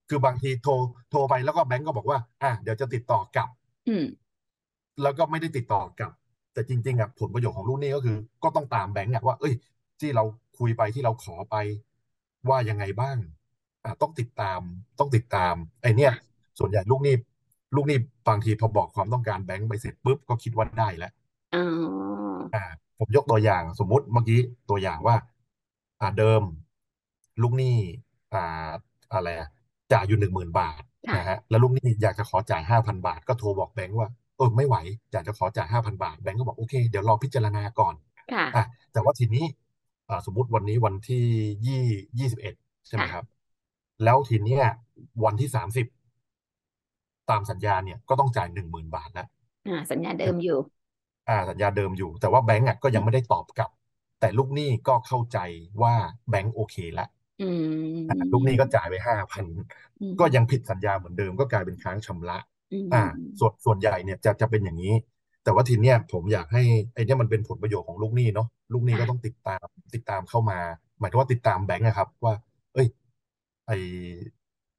[0.10, 0.72] คือบางทีโทร
[1.12, 3.50] โทรไปแล้วก็แบงก์ก็บอกว่า อะเดี๋ยวจะติดต่อกลับ
[3.88, 4.04] อืม
[5.02, 6.12] แล้วก็ไม่ได้ติดต่อกลับ
[6.54, 9.54] แต่จริง ๆอะผลประโยชน์ของลูกหนี้ก็คือ ก็ต้องตามแบงก์อะว่า เอ้ย
[10.00, 10.24] ที่เรา
[10.60, 11.56] คุยไปที่เราขอไป
[12.50, 13.18] ว่ายังไงบ้าง
[13.84, 14.60] อะต้องติดตาม
[15.00, 17.16] ต้องติดตามไอเนี้ยค่ะส่วนใหญ่ลูกหนี้
[17.76, 21.12] ลูกหนี้บางทีพอบอกความต้องการแบงก์ไปเสร็จปุ๊บก็คิดว่าได้แล้ว
[21.54, 21.60] อ๋อ
[22.54, 22.64] อ่า
[22.98, 25.16] ผมยกตัวอย่างสมมุติเมื่อกี้ตัวอย่างว่า
[26.02, 26.42] อ่าเดิม
[27.42, 27.76] ลูกหนี้
[28.34, 28.70] อ่า
[29.14, 29.48] อะไรอะ
[29.92, 34.76] จ่ายอยู่หนึ่งหมื่นบาทค่ะนะฮะแล้วลูกหนี้อยากจะขอจ่ายห้าพันบาท ก็โทรบอกแบงก์ว่าเออไม่ไหว
[35.12, 37.96] อยากจะขอจ่ายห้าพันบาทแบงก์ก็บอกโอเคเดี๋ยวรอพิจารณาก่อน
[38.32, 39.46] ค่ะอะแต่ว่าทีนี้
[40.10, 41.26] อ่าสมมุติวันนี้วันที่
[41.66, 41.84] ยี่
[42.20, 42.54] ยี่สิบเอ็ด
[42.88, 43.26] ใช่ไหมค่ะครับ
[44.04, 44.64] แล้วทีเนี้ย
[45.24, 45.86] วันที่สามสิบ
[47.30, 49.28] ตามสัญญาเนี่ยก็ต้องจ่ายหนึ่งหมื่นบาทแล้ว
[49.66, 50.54] อ่าสัญญาเดิมอยู่
[51.28, 53.70] อ่าสัญญาเดิมอยู่ แต่ว่าแบงก์อะก็ยังไม่ได้ตอบกลับ
[54.20, 55.38] แต่ลูกหนี้ก็เข้าใจ
[55.84, 55.96] ว่า
[56.30, 57.08] แบงก์โอเคแล้ว
[57.40, 57.44] อื
[58.08, 59.46] อ่าลูกหนี้มก็จ่ายไปห้าพัน
[60.00, 62.38] อืก็ยังมผิดสัญญาเหมือนเดิมก็กลายเป็นค้างชำระ
[62.72, 63.02] อือ่า
[63.40, 64.94] ส่วนมส่วนใหญ่เนี่ยจะจะเป็นอย่างนี้
[65.44, 66.62] แต่ว่าทีเนี้ยผมอยากให้
[66.94, 70.58] ไอ้เนี่ยมันเป็นผลประโยชน์ของลูกหนี้เนาะลูกหนี้ก็ต้องค่ะติดตามติดตามเข้ามา
[71.00, 72.34] หมายถึงว่าติดตามแบงก์นะครับ ว่า
[72.74, 72.88] เอ้ย
[73.68, 73.72] ไอ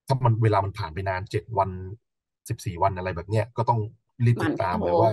[0.07, 1.71] ถ้ามันเวลามันผ่านไปนานเจ็ดวัน
[2.49, 3.81] สิบสี่วันอะไรแบบเนี้ยก็ต้อง
[4.25, 5.11] รีบติดตามันโทรมเลยว่า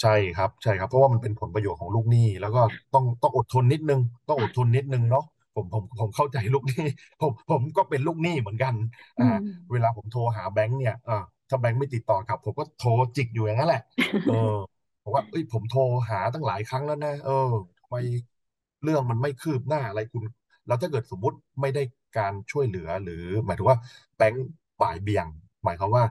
[0.00, 2.60] ใช่ครับใช่ครับ เพราะว่ามันเป็นผลประโยชน์ของลูกหนี้ แล้วก็
[2.94, 6.84] ต้องต้องอดทนนิดนึง ต้องอดทนค่ะนิดนึงเนาะผมผมผมเข้าใจลูกหนี้
[7.20, 8.74] ผมผมก็เป็นลูกหนี้เหมือนกัน
[9.20, 9.40] อ่าอืม
[9.72, 13.82] เวลาผมโทรหาแบงค์เนี่ยอ่าถ้าแบงค์ไม่ติดต่อกลับ ผมก็โทรจิกอยู่อย่างนั้นแหละ
[14.28, 14.54] เออ
[15.02, 17.96] บอกว่าเอ้ยผมโทรหาตั้งหลายครั้งแล้วนะเออทำไม
[18.82, 20.22] เรื่องมันไม่คืบหน้าอะไรคุณ
[20.66, 21.82] แล้วถ้าเกิดสมมุติไม่ได้
[22.18, 23.78] การช่วยเหลือหรือ หมายถึงว่า
[24.16, 24.46] แบงค์
[24.82, 25.26] บ่ายเบี่ยง
[25.64, 26.04] หมายความว่า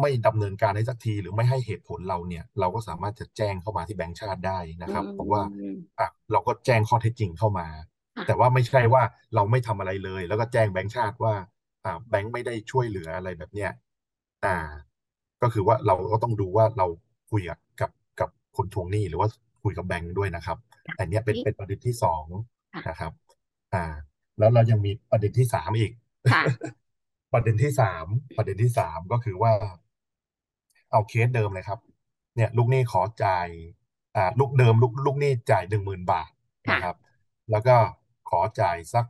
[0.00, 7.66] ไม่ดำเนินการให้สักทีหรือไม่ให้เหตุผลเราเนี่ย เราก็สามารถจะแจ้งเข้ามาที่แบงก์ชาติได้อืนะครับบอกว่ามอะเราก็แจ้งข้อเท็จจริงเข้ามา
[8.26, 9.02] แต่ค่ะว่าไม่ใช่ว่า
[9.34, 11.34] เราไม่ทำอะไรเลย แล้วก็แจ้งแบงก์ชาติว่า
[11.84, 13.70] อ่าแบงก์ไม่ได้ช่วยเหลืออะไรแบบเนี้ย
[14.44, 14.56] อ่า
[15.42, 16.86] ก็คือว่าเราก็ต้องดูว่าเรา
[17.30, 19.28] คุยกับกับกับคนทวงหนี้หรือว่า
[19.62, 20.58] คุยกับแบงก์ด้วยนะครับ
[20.98, 22.24] อันเนี้ยเป็นนี่เป็นประเด็นที่สอง
[22.88, 23.12] นะคค่ะรับ
[23.74, 23.84] อ่า
[24.38, 25.92] แล้วเรายังมีประเด็นที่สามอีก
[26.30, 26.42] ค่ะ
[27.32, 28.06] ประเด็นที่สาม
[28.36, 29.52] ประเด็นที่สามก็คือว่า
[30.92, 31.78] เอาเคสเดิมเลยครับ
[32.36, 33.48] เนี่ย ลูกหนี้ขอจ่าย
[34.16, 36.30] อ่าลูกเดิมลูกลูกหนี้จ่ายหนึ่งหมื่นบาท
[36.70, 37.76] นะครับค่ะแล้วก็
[38.30, 39.04] ขอจ่ายสัก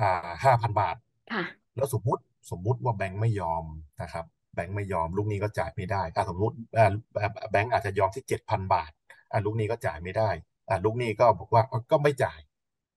[0.00, 0.96] อ่าห้าพันบาท
[1.32, 1.44] ค่ะ
[1.76, 3.64] แล้วสมมุติสมมุติว่าแบงค์ไม่ยอม
[4.02, 4.24] นะครับ
[4.54, 6.90] แบงค์ไม่ยอม ลูกหนี้ก็จ่ายไม่ได้อ่าสมมุติอ่า
[7.50, 8.90] แบงค์อาจจะยอมที่เจ็ดพันบาท
[9.32, 10.30] อ่าลูกหนี้ก็จ่ายไม่ได้
[10.68, 12.40] อ่าลูกหนี้ก็บอกว่าก็ไม่จ่าย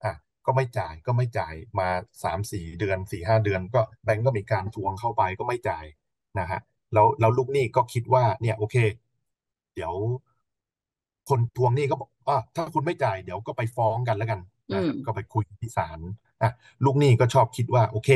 [0.03, 0.13] อ่า
[0.45, 1.87] ก็ไม่จ่ายก็ไม่จ่ายมา
[2.23, 5.85] สามสี่เดือนสี่ห้าเดือน ก็แบงก์ก็มีการทวงเข้าไปก็ไม่จ่าย
[6.39, 6.59] นะฮะ
[6.93, 8.75] แล้วแล้วลูกหนี้ก็คิดว่าเนี่ยโอเค
[9.73, 9.93] เดี๋ยว
[11.29, 14.39] คนทวงหนี้ก็บอกอ่าถ้าคุณไม่จ่ายเดี๋ยวก็ไปฟ้องกันแล้วกัน
[14.73, 15.99] นะก็ไปคุยที่ศาล
[16.41, 16.51] อะ
[16.85, 18.09] ลูกหนี้ก็ชอบคิดว่า โอเค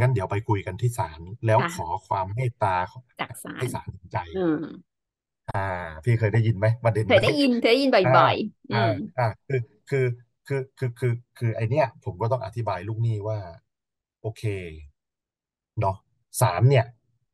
[0.00, 2.76] งั้นเดี๋ยวไปคุยกันที่ศาลแล้วขอความเมตตา
[3.56, 4.18] ให้ศาลใจ
[5.48, 5.58] อ่า
[6.04, 8.78] พี่เคยได้ยินไหมประเด็นเคยได้ยินเคยได้ยินบ่อยๆอ่า
[9.16, 10.04] อ่าคือคือ
[10.46, 13.38] คือคือคือคือไอเนี้ยผมก็ต้องอธิบายลูกหนี้ว่า
[14.20, 14.42] โอเค
[15.80, 15.96] เนาะ
[16.40, 16.84] ศาลเนี่ย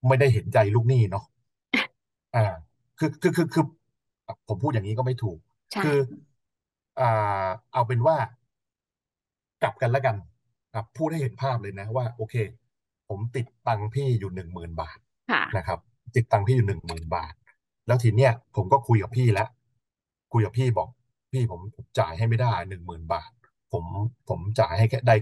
[0.09, 1.25] ไม่ได้เห็นใจลูกหนี้เนาะ
[2.37, 2.55] อ่า
[2.99, 3.64] คือคือคือคือ
[4.49, 5.38] ผมพูดอย่างนี้ก็ไม่ถูก
[5.83, 5.99] คือ
[7.01, 8.17] อ่าเอาเป็นว่า
[9.62, 10.17] กลับกันแล้วกัน
[10.97, 12.35] พูดให้เห็นภาพเลยนะว่า โอเค
[13.09, 14.99] ผมติดตังพี่อยู่หนึ่งหมื่นบาท
[15.57, 15.79] นะครับ
[16.17, 17.33] ติดตังพี่อยู่หนึ่งหมื่นบาท
[17.87, 19.49] แล้วทีเนี้ยผมก็คุยกับพี่แล้ว
[20.33, 20.88] คุยกับพี่บอก
[21.33, 21.61] พี่ผม
[21.99, 23.31] จ่ายให้ไม่ได้หนึ่งหมื่นบาท
[23.73, 23.85] ผม
[24.29, 25.14] ผมจ่ายให้แค่ได้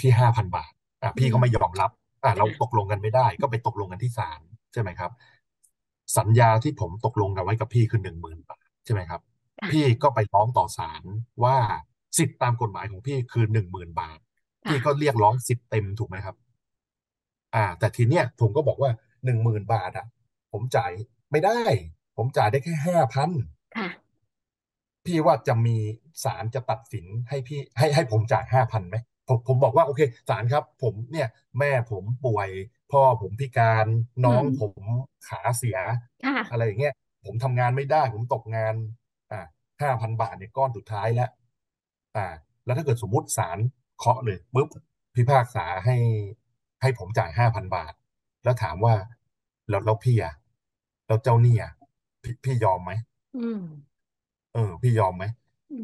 [0.00, 0.72] ที่ห้าพันบาท
[1.02, 1.90] อะ พี่ก็ไม่ยอมรับ
[2.24, 4.40] อะเราตกลงกันไม่ได้ ก็ไปตกลงกันที่ศาล
[4.72, 5.10] ใช่ไหมครับ
[6.18, 9.20] สัญญาที่ผมตกลงกันไว้กับพี่คือหนึ่งหมื่นบาทใช่ไหมครับ
[9.72, 11.02] พี่ก็ไปร้องต่อศาล
[11.44, 11.56] ว่า
[12.18, 14.18] สิทธิตามกฎหมายของพี่คือหนึ่งหมื่นบาท
[14.66, 16.36] พี่ก็เรียกร้องสิทธิเต็มถูกไหมครับ
[17.54, 18.90] อ่า แต่ทีเนี้ยผมก็บอกว่า
[19.24, 20.06] หนึ่งหมื่นบาทอะ
[20.52, 20.92] ผมจ่าย
[21.30, 21.60] ไม่ได้
[22.16, 23.30] ผมจ่ายได้แค่ห้าพัน
[25.06, 25.76] พี่ว่าจะมี
[26.24, 28.96] ศาลจะตัดสินให้พี่ให้ให้ผมจ่ายห้าพันไหม
[29.28, 32.48] ผมผมบอกว่าโอเคศาลครับ ผมเนี่ยแม่ผมป่วย
[32.92, 33.86] พ่อผมพิการ
[34.24, 34.82] น้องผม
[35.28, 35.78] ขาเสีย
[36.50, 38.74] อะไรอย่างเงี้ยผมทำงานไม่ได้ ผมตกงาน
[39.32, 39.46] อ่า
[39.82, 41.30] ห้าพันบาทเนี่ยก้อนสุดท้ายแล้ว
[42.16, 42.26] อ่า
[42.64, 43.58] แล้วถ้าเกิดสมมุติศาล
[43.98, 44.68] เคาะเลยปุ๊บ
[45.16, 45.96] พิพากษาให้
[46.82, 47.92] ให้ผมจ่ายห้าพันบาท
[48.44, 48.94] แล้วถามว่า
[49.68, 50.34] แล้วแล้วพี่อะ
[51.06, 51.72] แล้วเจ้าหนี้อะ
[52.22, 52.92] พี่พี่ยอมไหม
[54.54, 55.24] เออ พี่ยอมไหม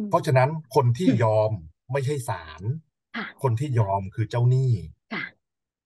[0.09, 1.51] เพราะฉะนั้นคนที่ยอม
[1.93, 2.63] ไม่ใช่ศาล
[3.43, 4.73] คนที่ยอมคือเจ้าหนี้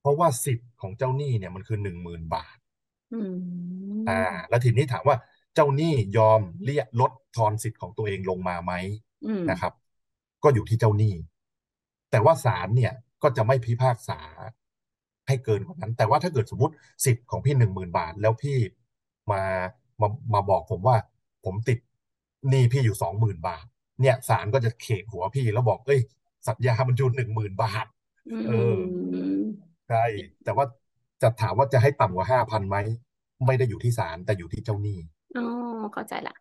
[0.01, 2.57] เพราะว่าสิทธิ์ของเจ้าหนี้เนี่ยมันคือหนึ่งหมื่นบาท
[4.09, 5.17] อ่า แล้วทีนี้ถามว่า
[5.55, 8.73] เจ้าหนี้ยอมเรียกลดทอนสิทธิ์ของตัวเองลงมาไหม
[9.51, 9.73] นะครับ
[10.43, 11.15] ก็อยู่ที่เจ้าหนี้
[12.11, 14.21] แต่ว่าศาลเนี่ยก็จะไม่พิพากษา
[15.29, 18.59] ให้เกินกว่านั้น แต่ว่าถ้าเกิดสมมติสิทธิ์ของพี่หนึ่งหมื่นบาท แล้วพี่
[19.33, 19.43] มา
[20.01, 20.97] มามาบอกผมว่า
[21.45, 21.79] ผมติด
[22.51, 23.65] หนี้พี่อยู่สองหมื่นบาท
[24.01, 26.01] เนี่ยศาลก็จะเขกหัวพี่แล้วบอกเอ้ย
[26.49, 27.87] สัญญามันอยู่หนึ่งหมื่นบาท
[28.47, 28.77] เออ
[29.89, 30.05] ใช่
[30.45, 30.67] แต่ว่า
[31.23, 32.77] จะถามว่าจะให้ต่ำกว่าห้าพันไหม
[33.47, 34.99] ไม่ได้อยู่ที่ศาลแต่อยู่ที่เจ้าหนี้
[35.35, 35.41] อ๋อ
[35.93, 36.33] เข้าใจละ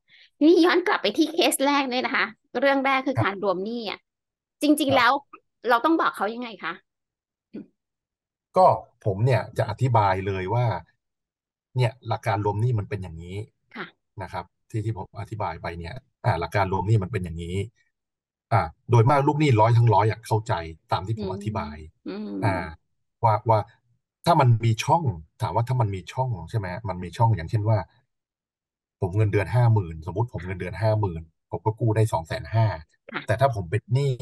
[0.42, 2.26] นี่ย้อนกลับไปที่เคสแรกเลยนะคะ
[2.60, 4.00] เรื่องแรกคือการรวมหนี้อะ
[4.62, 5.12] จริง ๆ แล้ว
[5.70, 6.74] เราต้องบอกเขายังไงคะ
[8.58, 8.68] ก็
[9.06, 10.66] ผมเนี่ยจะอธิบายเลยว่า
[11.76, 13.36] เนี่ยหลักการรวมหนี้มันเป็นอย่างนี้
[14.22, 15.94] นะครับ ที่ที่ผมอธิบายไปเนี่ย
[16.26, 17.56] อ่า หลักการรวมหนี้มันเป็นอย่างนี้
[18.54, 20.54] อ่าโดยมากลูกหนี้ร้อยทั้งร้อยอยากเข้าใจ
[20.92, 21.78] ตามที่ผมอธิบาย
[22.46, 22.56] อ่า
[23.24, 23.60] ว่าว่า
[24.26, 25.04] ถ้ามันมีช่อง
[25.42, 27.78] ถามว่าถ้ามันมีช่องใช่ไหมมันมีช่องอย่างเช่นว่า
[29.02, 32.66] ผมเงินเดือนห้าหมื่นสมมติผมเงินเดือนห้าหมื่นผมก็กู้ได้สองแสนห้า
[33.28, 34.14] แต่ถ้าผมเป็นหนี้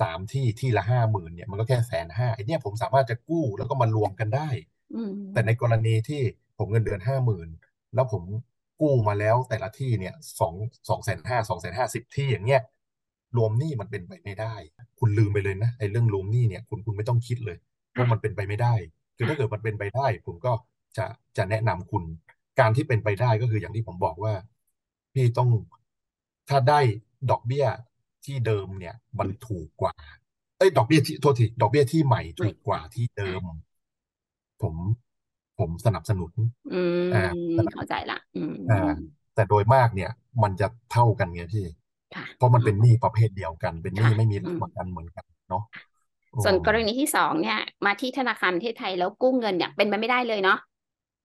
[0.00, 4.48] สามที่ที่ละห้าหมื่นเนี่ยมันก็แค่แสนห้าไอ้นี่ผมสามารถจะกู้แล้วก็มารวมกันได้
[5.32, 6.22] แต่ในกรณีที่
[6.58, 7.48] ผมเงินเดือนห้าหมื่น
[7.94, 8.22] แล้วผม
[8.80, 10.54] กู้มาแล้วแต่ละที่เนี่ยสอง
[10.88, 12.62] สองแสนห้าสองแสนห้าสิบที่อย่างเงี้ย
[13.36, 14.54] รวมหนี้มันเป็นไปไม่ได้
[14.98, 17.56] คุณลืมไปเลยนะไอ้เรื่องรวมหนี้เนี่ยคุณคุณไม่ต้องคิดเลย
[17.96, 18.74] ว่ามันเป็นไปไม่ได้
[19.16, 20.52] คือถ้าเกิดมันเป็นไปได้ ผมก็
[20.96, 22.02] จะจะแนะนำคุณ
[22.60, 24.34] การที่เป็นไปได้ก็คืออย่างที่ผมบอกว่า
[25.14, 25.50] พี่ต้อง
[26.48, 26.80] ถ้าได้
[27.30, 27.66] ดอกเบี้ย
[28.24, 29.94] ที่เดิมเนี่ย มันถูกกว่า
[30.58, 33.42] เอ้ยดอกเบี้ยที่โทษทีดอกเบี้ยที่ใหม่ถูกกว่าที่เดิม
[34.62, 34.74] ผม
[35.58, 36.32] ผมสนับสนุน
[36.74, 36.82] อื
[37.26, 37.30] ม
[37.74, 38.92] เข้าใจละอืมอ่า
[39.34, 40.10] แต่โดยมากเนี่ย
[40.42, 41.64] มันจะเท่ากันไงพี่
[42.36, 45.62] เพราะมันเป็นหนี้ประเภทเดียวกัน เป็นหนี้ไม่มีหลักประกันเหมือนกันเนาะ
[46.44, 50.58] ส่วนกรณีที่สองเนี่ย มาที่ธนาคารประเทศไทยแล้วกู้เงินเนี่ยเป็นไปไม่ได้เลยเนาะ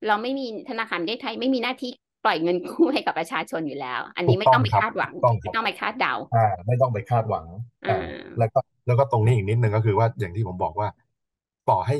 [0.07, 1.91] เราไม่มีธนาคารประเทศไทยไม่มีหน้าที่
[2.25, 7.45] ปล่อยเงินกู้ให้กับประชาชนอยู่แล้ว อันนี้ไม่ต้องไปคาดหวังไม่ต้องไปคาดเดาอ่าไม่ต้องไปคาดหวัง
[7.85, 7.97] อ่า
[8.39, 10.87] แล้วก็แล้วก็ตรงนี้อีกนิดนึงก็คือว่าอย่างที่ผมบอกว่า
[11.69, 11.97] ต่อให้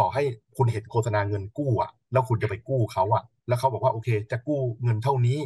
[0.00, 0.22] ต่อให้
[0.56, 5.38] คุณเห็นโฆษณาเงินกู้อะ แล้วคุณจะไปกู้เขาอะ แล้วเขาบอกว่าโอเค จะกู้เงินเท่านี้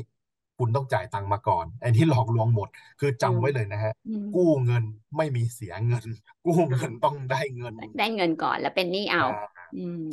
[0.61, 2.69] คุณต้องจ่ายตังค์มาก่อนอันที่หลอกลวงหมด
[3.01, 3.93] คือจำไว้เลยนะฮะ
[4.37, 4.85] กู้เงิน
[5.17, 6.05] ไม่มีเสียเงิน
[6.47, 9.25] กู้เงินต้องได้เงิน ได้เงินก่อนแล้วเป็นหนี้เอา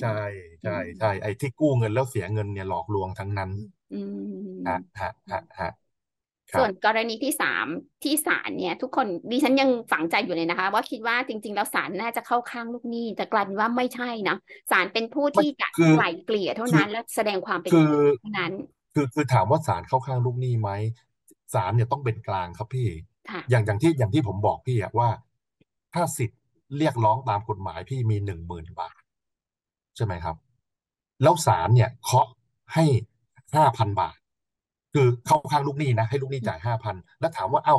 [0.01, 0.19] ใช่
[0.63, 3.51] ใช่ใช่ไอ้ที่กู้เงินแล้วเสียเงินเนี่ยหลอกลวงทั้งนั้น
[4.67, 5.71] ฮะฮะฮะฮะ
[6.57, 7.65] ส่วนกรณีที่สาม
[8.03, 14.35] ที่ศาลเนี่ย ทุกคนดิฉันยังฝังใจอยู่เลยนะคะ ว่าคิดว่าจริง ๆ แล้วศาลน่าจะเข้าข้างลูกหนี้แต่กลายเป็นว่าไม่ใช่นะ
[14.71, 17.71] ศาลเป็นผู้ที่จะไกล่เกลี่ยเท่านั้น และแสดงความเป็น
[18.19, 18.53] เท่านั้น
[18.97, 20.69] คือคือถามว่าศาลเข้าข้างลูกหนี้ไหม
[21.53, 22.89] ศาลเนี่ยต้องเป็นกลางครับพี่
[23.49, 25.09] อย่างอย่างที่อย่างที่ผมบอกพี่อะว่า
[25.93, 26.39] ถ้าสิทธิ์
[26.77, 28.95] เรียกร้องตามกฎหมายพี่มีหนึ่งหมื่นบาท
[29.95, 30.35] ใช่ไหมครับ
[31.23, 32.27] แล้วศาลเนี่ยเคาะ
[32.73, 32.85] ให้
[33.55, 34.17] ห้าพันบาท
[34.93, 37.77] คือเข้าข้างลูกหนี้นะ ให้ลูกหนี้จ่ายห้าพันแล้วถามว่าเอ้า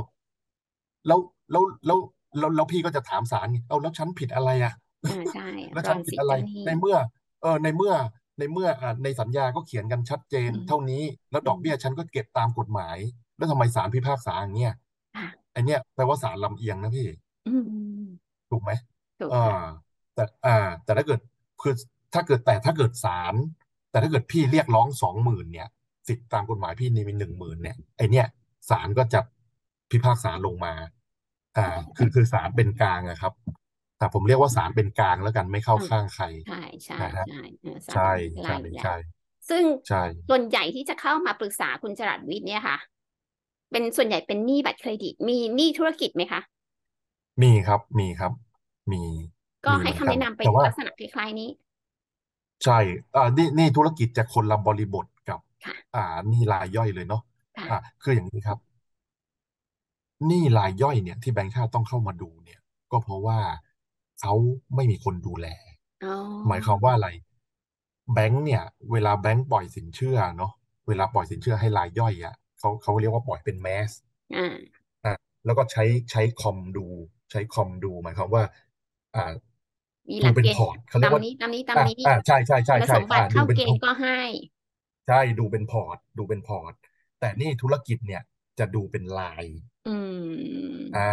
[1.07, 1.19] แล้ว
[1.51, 1.99] แล้วแล้ว
[2.39, 4.75] แล้วแล้วพี่ก็จะถามศาลเอ้าแล้วฉันผิดอะไรอะ
[5.35, 6.33] ใช่แล้วฉันผิดอะไร
[6.67, 6.97] ในเมื่อ
[7.43, 7.95] เออในเมื่อ
[8.39, 8.69] ในเมื่อ
[9.05, 12.97] ในสัญญาก็เขียนกันชัดเจน เท่านี้แล้วดอกเบี้ยฉันก็เก็บตามกฎหมาย
[13.37, 14.75] แล้วทำไมศาลพิพากษาอย่างเงี้ย
[15.55, 17.07] อันเนี้ยแปลว่าศาลลำเอียงนะพี่
[18.51, 18.71] ถูกไหม
[19.35, 19.63] อ่า
[20.15, 21.21] แต่อ่า แต่ถ้าเกิด
[21.63, 21.75] คือ
[22.15, 23.35] ถ้าเกิดแต่ถ้าเกิดศาล
[23.91, 25.69] แต่ถ้าเกิดพี่เรียกร้องสองหมื่นเนี่ย
[26.09, 28.27] สิทธิตามกฎหมายพี่นี่มีหนึ่งหมื่นเนี่ยไอเนี้ย
[28.71, 29.21] ศาลก็จะ
[29.91, 30.75] พิพากษาลงมา
[31.57, 33.33] อ่า คือคือศาลเป็นกลางอะครับ
[33.99, 37.41] แต่ผมเรียกว่าศาลเป็นกลางแล้วกันไม่เข้าข้างใคร ใช่ใช่ใช่
[37.93, 38.11] ใช่
[38.43, 38.95] ใช่ใช่
[39.49, 39.65] ซึ่ง
[40.29, 42.79] ส่วนใหญ่ที่จะเข้ามาปรึกษาคุณจรัสวิทย์เนี่ยค่ะ
[43.73, 46.41] เป็นส่วนใหญ่เป็นหนี้บัตรเครดิต มีหนี้ธุรกิจไหมคะ
[47.43, 48.33] มีครับมีครับ
[48.93, 49.03] มี
[49.67, 51.49] ก็ให้คำแนะนำเป็นลักษณะคล้ายๆนี้
[52.65, 52.79] ใช่
[53.15, 55.41] อ่านี่นี่ธุรกิจจะคนละบริบทกับ
[55.95, 56.01] อ่า
[56.33, 57.21] นี่รายย่อยเลยเนาะ
[57.69, 58.59] อ่าคืออย่างนี้ครับ
[60.31, 63.39] นี่รายย่อยเนี่ยที่แบงค์ชาติต้องเข้ามาดูเนี่ย ก็เพราะว่า
[64.21, 64.35] เขา
[64.75, 65.47] ไม่มีคนดูแล
[66.49, 67.09] หมายความว่าอะไร
[68.13, 70.53] แบงค์เนี่ย เวลาแบงค์ปล่อยสินเชื่อเนาะ
[70.89, 73.91] เวลาปล่อยสินเชื่อให้รายย่อยอะเขาเขาเรียกว่าปล่อยเป็นแมส
[75.05, 76.87] อ่าแล้วก็ใช้ใช้คอมดู
[77.31, 78.43] ใช้คอมดู หมายความว่า
[79.17, 79.33] อ่า
[80.23, 84.21] ดูเป็นพอร์ตเขาเรียกว่าตามนี้ตามนี้ตามนี้อ่าใช่ใช่ใช่ใช่สมบัติเข้าเกณฑ์ก็ให้
[85.09, 86.73] ใช่ดูเป็นพอร์ตดูเป็นพอร์ต
[87.21, 88.23] แต่หนี้ธุรกิจเนี่ย
[88.59, 89.45] จะดูเป็นราย
[89.89, 91.11] อืม อ่า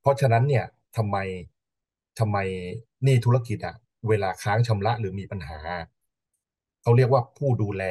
[0.00, 0.64] เพราะฉะนั้นเนี่ย
[0.96, 1.16] ทำไม
[2.18, 2.38] ทำไมห
[3.06, 3.74] นี้ธุรกิจอะ
[4.08, 5.58] เวลาค้างชำระหรือมีปัญหา
[6.82, 7.84] เขาเรียกว่าผู้ดูแล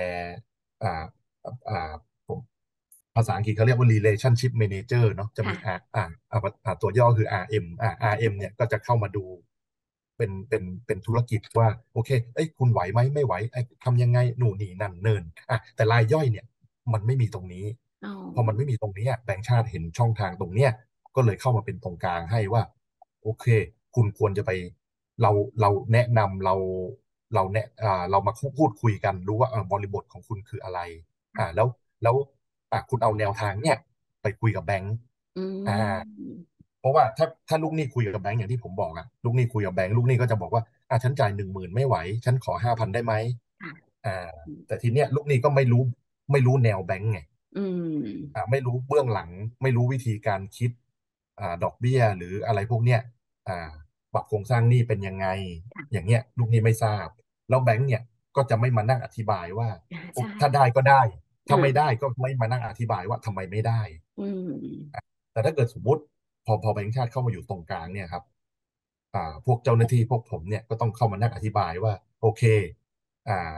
[0.84, 1.04] อ่า
[1.70, 1.92] อ่า
[2.28, 2.40] ผม
[3.16, 9.26] ภาษาอังกฤษเขาเรียกว่า relationship manager เนาะจะมีอ่าอ่าตัวย่อคือ RM อ่า RM เนี่ยก็จะเข้ามาดู
[10.18, 16.46] เป็นเป็นเป็นธุรกิจว่า โอเคเอ้ยคุณไหวไหมไม่ไหวไอ้ทำยังไงหนูหนีนั่นเนินอะแต่รายย่อยเนี่ย
[16.94, 17.66] มันไม่มีตรงนี้
[18.36, 20.72] พอมันไม่มีตรงนี้แบงค์ชาติเห็นช่องทางตรงเนี้ย
[21.16, 22.64] ก็เลยเข้ามาเป็นตรงกลางให้ว่า
[23.24, 23.46] โอเค
[23.96, 24.52] คุณควรจะไป
[25.22, 26.56] เราเราแนะนำเรา
[27.36, 30.80] เราแนะอ่าเรามาพูดคุยกันรู้ว่าบริบทของคุณคืออะไร
[31.40, 31.68] อ่า แล้ว
[32.04, 32.16] แล้ว
[32.72, 33.78] อ่าคุณเอาแนวทางเนี่ย
[34.22, 34.94] ไปคุยกับแบงค์
[35.70, 36.00] อ่า
[36.80, 43.14] เพราะว่าถ้าถ้าลูกหนี้คุยกับแบงก์อย่างที่ผมบอกอะลูกหนี้คุยกับแบงก์ลูกหนี้ก็จะบอกว่าอะฉันจ่ายหนึ่งหมื่นไม่ไหว ฉันขอห้าพันได้ไหม
[44.06, 44.30] อ่า
[44.68, 45.82] แต่ทีเนี้ยลูกหนี้ก็ไม่รู้
[46.32, 47.20] ไม่รู้แนวแบงก์ไง
[48.36, 49.30] อ่า ไม่รู้เบื้องหลัง
[49.62, 50.72] ไม่รู้วิธีการคิด
[51.40, 53.00] อ่า ดอกเบี้ยหรืออะไรพวกเนี้ย
[53.52, 53.70] อ่า
[54.14, 55.28] ปรับโครงสร้างหนี้เป็นยังไง
[55.92, 57.08] อย่างเงี้ยลูกหนี้ไม่ทราบ
[57.50, 58.04] แล้วแบงก์เนี่ย
[58.36, 59.70] ก็จะไม่มานั่งอธิบายว่า
[60.40, 61.02] ถ้าได้ก็ได้
[61.48, 63.82] ถ้าไม่ได้ก็ไม่มานั่งอธิบายว่าทำไมไม่ได้
[65.32, 66.02] แต่ถ้าเกิดสมมติ
[66.46, 68.24] พอพอแบงค์ชาติเข้ามาอยู่ตรงกลางเนี่ยครับ
[69.16, 72.44] อ่า พวกเจ้าหน้าที่พวกผมเนี่ยก็ต้องเข้ามานั่งอธิบายว่า โอเค
[73.30, 73.58] อ่า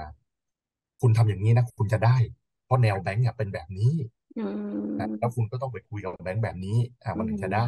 [1.01, 2.17] คุณทำอย่างนี้นะคุณจะได้
[2.65, 3.93] เพราะแนวแบงค์เนี่ยเป็นแบบนี้
[5.19, 7.67] แล้วคุณก็ต้องไปคุยกับแบงค์แบบนี้ อ่ามันถึงจะได้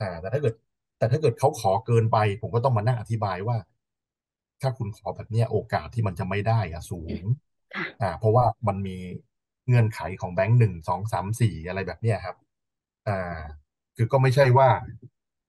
[0.00, 0.54] อ่าแต่ถ้าเกิด
[0.98, 3.56] แต่ถ้าเกิดเขาขอเกินไป ผมก็ต้องมานั่งอธิบายว่า
[4.62, 7.22] ถ้าคุณขอแบบเนี้ยโอกาสที่มันจะไม่ได้อะสูง
[8.00, 8.96] อ่า เพราะว่ามันมี
[9.68, 12.36] เงื่อนไขของแบงค์หนึ่งสองสามสี่อะไรแบบเนี้ยครับ
[13.08, 13.38] อ่า
[13.96, 14.68] คือก็ไม่ใช่ว่า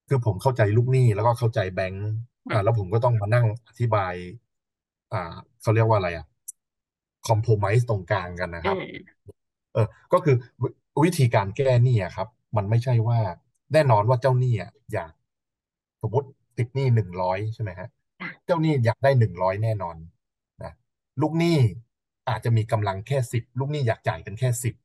[0.08, 2.10] คือผมเข้าใจลูกหนี้แล้วก็เข้าใจแบงก์
[2.52, 4.14] อ่า แล้วผมก็ต้องมานั่งอธิบาย
[5.14, 6.26] อ่าเขาเรียกว่าอะไรอะ
[7.28, 8.78] คอมโพมไส์ตรงกลางกันนะครับ
[9.74, 10.36] เออ ก็คือ
[11.04, 13.20] วิธีการแก้หนี้ครับ มันไม่ใช่ว่า
[13.74, 15.12] แน่นอนว่าเจ้าหนี้อะอยาก
[16.02, 17.88] สมมติติดหนี้หนึ่งร้อยใช่ไหมฮะ
[18.46, 19.96] เจ้าหนี้อยากได้หนึ่งร้อยแน่นอน
[20.64, 20.74] นะ
[21.22, 21.58] ลูกหนี้
[22.30, 24.76] อาจจะมีกำลังแค่สิบลูกหนี้อยากจ่ายกันแค่สิบ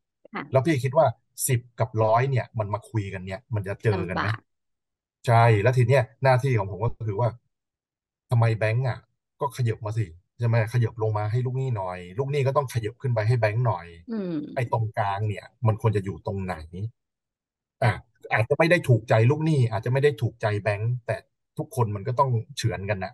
[0.52, 1.06] แล้วพี่คิดว่า
[1.48, 4.26] สิบกับร้อยเนี่ย มันมาคุยกันเนี่ย มันจะเจอกันไหม
[5.26, 7.28] ใช่แล้วทีเนี้ยหน้าที่ของผมก็คือว่า
[8.30, 8.98] ทำไมแบงก์อะ
[9.40, 10.06] ก็ขยับมาสิ
[10.38, 13.86] ใช่ไหมขยับลงมาให้ลูกหนี้หน่อย ลูกหนี้ก็ต้องขยับขึ้นไปให้แบงก์หน่อย
[14.54, 16.56] ไอ้ตรงกลางเนี่ย มันควรจะอยู่ตรงไหน
[18.30, 21.16] อะอาจจะไม่ได้ถูกใจลูกหนี้ อาจจะไม่ได้ถูกใจแบงก์แต่
[21.58, 23.12] ทุกคนมันก็ต้องเฉือนกันนะ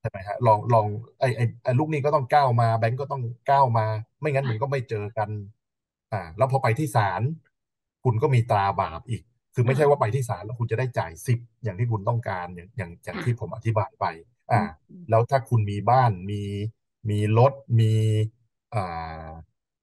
[0.00, 0.86] ใช่ไหมฮะลองลอง
[1.20, 3.86] ไอ้ไอ้ลูกหนี้ก็ต้องก้าวมา แบงก์ก็ต้องก้าวมา
[4.20, 5.30] ไม่งั้นมันก็ไม่เจอกัน
[6.12, 7.22] อ่า แล้วพอไปที่ศาล
[8.04, 9.22] คุณก็มีตราบาปอีก
[9.54, 14.06] คือไม่ใช่ว่าไปที่ศาลแล้วคุณจะได้จ่ายสิบอย่างที่คุณต้องการอย่างอย่างอย่างที่ผมอธิบายไป
[14.52, 14.60] อ่า
[15.10, 16.42] แล้วถ้าคุณมีบ้านมี
[17.10, 17.92] มีรถมี
[18.74, 19.28] อ่า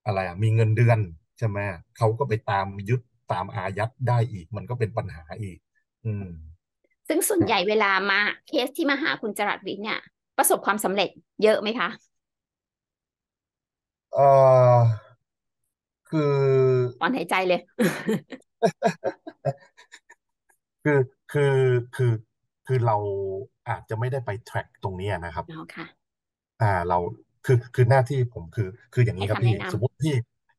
[0.05, 0.99] อะไรอะมีเงินเดือน
[1.37, 1.57] ใช่ไหม
[1.97, 3.01] เขาก็ไปตามยึด
[3.31, 5.57] ตามอายัดได้อีก มันก็เป็นปัญหาอีก
[6.05, 6.27] อืม
[7.07, 9.99] ซึ่งส่วนใหญ่เวลามาเคสที่มาหาคุณจรัสวิทย์เนี่ย
[10.37, 11.09] ประสบความสำเร็จ
[11.43, 11.89] เยอะไหมคะ
[14.13, 14.19] เอ
[14.75, 14.77] อ
[16.09, 16.35] คือ
[17.01, 17.59] ตอนหายใจเลย
[20.83, 20.99] คือ
[21.31, 21.55] คือ
[21.95, 22.11] คือ
[22.67, 22.97] คือเรา
[23.69, 25.85] อาจจะไม่ได้ไป track ตรงนี้นะครับอ๋อค่ะ
[26.61, 26.97] อ่าเรา
[27.45, 30.15] คือคือหน้าที่ผมคือ คืออย่างนี้ครับพี่สมมติพี่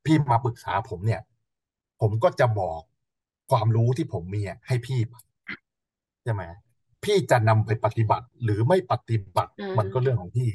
[0.07, 1.21] พี่มาปรึกษาผมเนี่ย
[2.01, 2.81] ผมก็จะบอก
[3.51, 5.01] ความรู้ที่ผมมีให้พี่
[6.25, 6.43] ใช่ไหม
[7.05, 10.51] พี่จะนำไปปฏิบัติหรือไม่ปฏิบัติมันก็เรื่องของพี่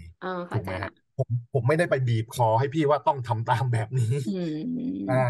[0.51, 4.13] ถูกไหมฮะผมผมไม่ได้ไปบีบคอให้พี่ว่าต้องทำตามแบบนี้
[5.11, 5.25] อ่า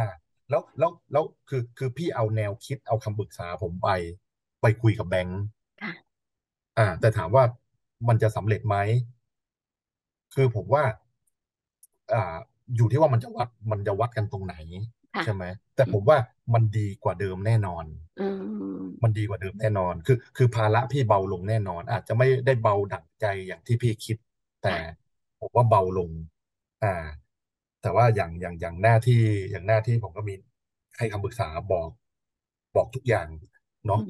[0.49, 3.89] แล้วแล้วแล้วคือคือพี่เอาแนวคิดเอาคำปรึกษาผมไป
[4.62, 5.41] ไปคุยกับแบงค์
[6.78, 7.43] อ่า แต่ถามว่า
[8.08, 8.78] มันจะสำเร็จไหม
[10.34, 10.84] คือผมว่า
[12.13, 12.36] อ่า
[12.76, 14.56] อยู่ที่ว่ามันจะวัดมันจะวัดกันตรงไหน
[15.21, 15.43] ใช่ไหม
[15.76, 16.17] แต่ผมว่า
[16.54, 17.86] มันดีกว่าเดิมแน่นอน
[19.04, 24.17] มันดีกว่าเดิมแน่นอน คือ คือภาระพี่เบาลงแน่นอน อาจจะไม่ได้เบาดั่งใจอย่างที่พี่คิด
[24.63, 24.76] แต่
[25.39, 26.10] ผมว่าเบาลง
[26.84, 27.06] อ่า
[27.82, 29.21] แต่ว่าอย่างอย่างอย่างหน้าที่
[29.52, 30.34] อย่างหน้าที่ผมก็มี
[30.97, 31.89] ให้คำปรึกษาบอก
[32.76, 33.28] บอกทุกอย่าง
[33.88, 34.02] เนาะ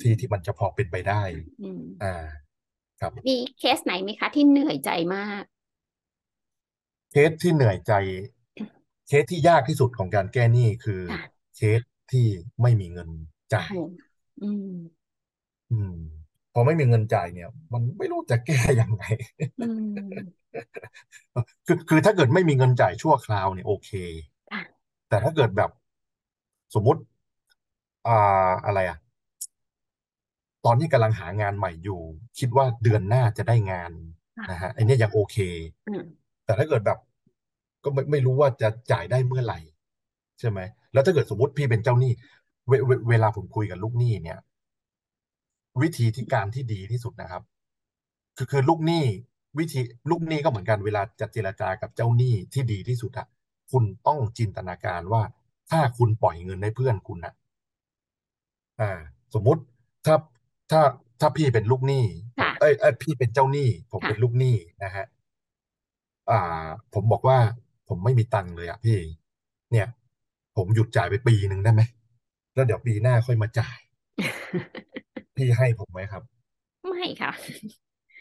[0.00, 1.22] ที่ที่มันจะพอเป็นไปได้
[2.02, 2.24] อ่า
[3.00, 5.44] ครับ มีเคสไหนไหมคะที่เหนื่อยใจมาก
[7.10, 7.92] เคสที่เหนื่อยใจ
[9.06, 11.00] เคสที่ยากที่สุดของการแก้หนี้คือ
[11.56, 11.80] เคส
[12.12, 12.26] ที่
[12.62, 13.08] ไม่มีเงิน
[13.54, 13.72] จ่าย
[14.42, 14.66] อืม
[15.72, 15.94] อืม
[16.52, 19.04] พอไม่มีเงินจ่ายเนี่ย มันไม่รู้จะแก้ยังไง
[21.66, 23.90] คือคือถ้าเกิดไม่มีเงินจ่ายชั่วคราวเนี่ยโอเค
[25.08, 25.70] แต่ถ้าเกิดแบบ
[26.74, 27.00] สมมุติ
[28.06, 28.12] อ่า
[28.64, 28.96] อะไรอะ
[30.64, 32.00] ตอนนี้กำลังหางานใหม่อยู่
[32.38, 33.92] คิดว่าเดือนหน้าจะได้งาน
[34.50, 35.36] นะฮะอันนี้ยังโอเค
[36.44, 36.98] แต่ถ้าเกิดแบบ
[37.84, 39.58] ก็ไม่ไม่รู้ว่าจะจ่ายได้เมื่อไหร่
[40.40, 40.60] ใช่ไหม
[40.92, 42.12] แล้วถ้าเกิดสมมติพี่เป็นเจ้าหนี้
[42.68, 44.38] เวเวเวลาผมคุยกับลูกหนี้เนี่ย
[45.82, 47.42] วิธีที่การที่ดีที่สุดนะครับ
[48.36, 49.04] คือคือลูกหนี้
[49.58, 53.26] วิธีลูกหนี้ก็เหมือนกันเวลาจะเจรจากับเจ้าหนี้ที่ดีที่สุดอะ
[53.70, 55.22] คุณต้องจินตนาการว่า
[55.70, 57.34] ถ้าคุณปล่อยเงินให้เพื่อนคุณอะ
[58.80, 58.90] อ่า
[59.34, 59.62] สมมุติ
[60.06, 60.16] ถ้า
[60.70, 60.82] ถ้า
[61.20, 62.04] ถ้าพี่เป็นลูกหนี้
[62.60, 65.06] เอ้ยเอ้ยพี่เป็นเจ้าหนี้ ผมเป็นลูกหนี้นะฮะ
[66.30, 67.38] อ่า ผมบอกว่า
[67.92, 68.98] ผมไม่มีตังค์เลยอะพี่
[69.72, 69.88] เนี่ย
[70.56, 71.82] ผมหยุดจ่ายไปปีหนึ่งได้ไหม
[72.54, 73.78] แล้วเดี๋ยวปีหน้าค่อยมาจ่าย
[75.36, 76.22] พี่ให้ผมไหมครับ
[76.88, 77.30] ไม่ค่ะ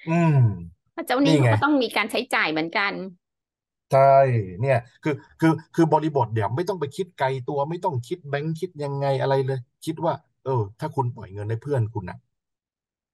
[0.08, 0.38] อืม
[1.08, 2.94] เจ้าหนี้ก็ต้องมีการใช้จ่ายเหมือนกัน
[3.90, 4.00] ใช่
[4.60, 12.18] เนี่ย คือคือคือบริบทเดี๋ยวไม่ต้องไปคิดไกลตัวไม่ต้องคิดแบงค์คิดยังไงอะไรเลย คิดว่า เออ ถ้าคุณปล่อยเงินให้เพื่อนคุณนะ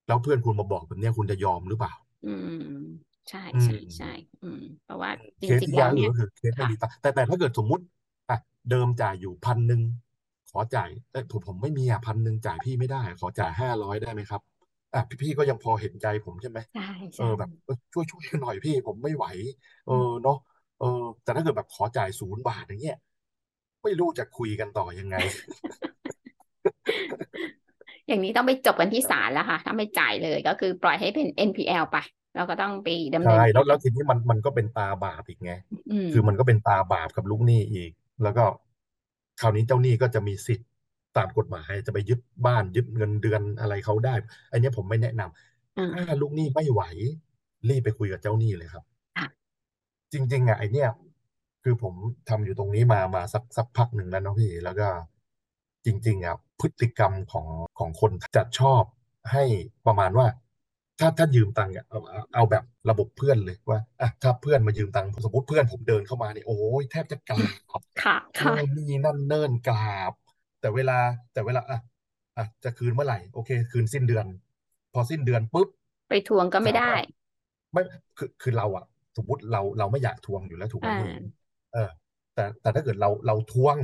[0.08, 1.94] แล้วเพื่อนคุณมาบอกแบบนี้คุณจะยอมหรือเปล่า
[2.24, 4.12] อืม ใช่ใช่ใช่
[4.44, 5.10] อืมเพราะว่า
[5.42, 7.84] จริงๆแล้วเนี่ยก็คือเคสไม่มีตังแต่แต่ถ้าเกิดสมมุติ
[8.30, 8.38] อะ
[8.70, 9.82] เดิมจ่ายอยู่พันหนึ่ง
[10.52, 14.42] ขอจ่ายเอ้ผมผมไม่มีอะพันหนึ่งจ่ายพี่ไม่ได้ ขอจ่ายห้าร้อยได้ไหมครับ
[14.94, 16.88] อะพี่พี่ก็ยังพอเห็นใจผมใช่ไหมใช่
[17.18, 17.50] เออแบบ
[17.94, 19.26] ช่วยช่วยหน่อยพี่ผมไม่ไหว
[19.88, 20.38] เออเนาะ
[20.80, 22.98] เออ แต่ถ้าเกิดแบบขอจ่ายศูนย์บาทอย่างเงี้ย
[23.84, 25.16] ไม่รู้จะคุยกันต่อยังไง
[28.08, 31.98] อย่างนี้ต้องไปจบกันที่ศาลแล้วค่ะ ถ้าไม่จ่ายเลยก็คือปล่อยให้เป็น NPL ไป
[32.38, 35.54] เราก็ต้องไปดำเนินใช่แล้วแล้วทีนี้มันมันก็เป็นตาบาปอีกไง
[36.14, 37.92] คือมันก็เป็นตาบาปกับลูกหนี้อีก
[38.24, 38.46] แล้วก็
[39.42, 40.70] คราวนี้เจ้าหนี้ก็จะมีสิทธิ์
[41.18, 44.16] ตามกฎหมายจะไปยึดบ้านยึดเงินเดือนอะไรเขาได้
[44.52, 46.82] อันนี้ผมไม่แนะนำถ้าลูกหนี้ไม่ไหว
[47.70, 48.84] รีบไปคุยกับเจ้าหนี้เลยครับ
[50.14, 50.90] จริงๆอะไอเนี้ย
[51.64, 51.94] คือผม
[52.30, 54.88] ทำอยู่ตรงนี้มามาสักสักพักหนึ่งแล้วเนาะพี่ แล้วก็
[55.86, 57.48] จริงๆอะพฤติกรรมของ
[57.80, 58.84] ของคนจะชอบ
[59.32, 59.44] ให้
[59.88, 60.28] ประมาณว่า
[61.00, 62.00] ถ้าถ้ายืมตังค์เอา
[62.34, 67.48] เอาแบบระบบเพื่อนเลยว่าอะถ้าเพื่อนมายืมตังค์สมมติเพื่อนผมเดินเข้ามาเนี่ยโอ้ยแทบจะกรา
[67.80, 70.14] บค่ะค่ะนี่นั่นเนิ่นกราบ
[70.60, 70.98] แต่เวลา
[71.34, 71.80] แต่เวลาอะ
[72.38, 74.26] อะจะคืนเมื่อไหร่โอเค คืนสิ้นเดือน
[74.94, 75.68] พอสิ้นเดือนปุ๊บ
[76.10, 76.92] ไปทวงก็ไม่ได้
[77.74, 77.82] ไม่
[78.18, 78.86] คือคือเราอะ
[79.18, 80.90] สมมติเราเราไม่อยากทวงอยู่แล้วถูกไหม
[81.74, 81.90] เออ
[82.34, 83.78] แต่แต่ถ้าเกิดเราเราทวง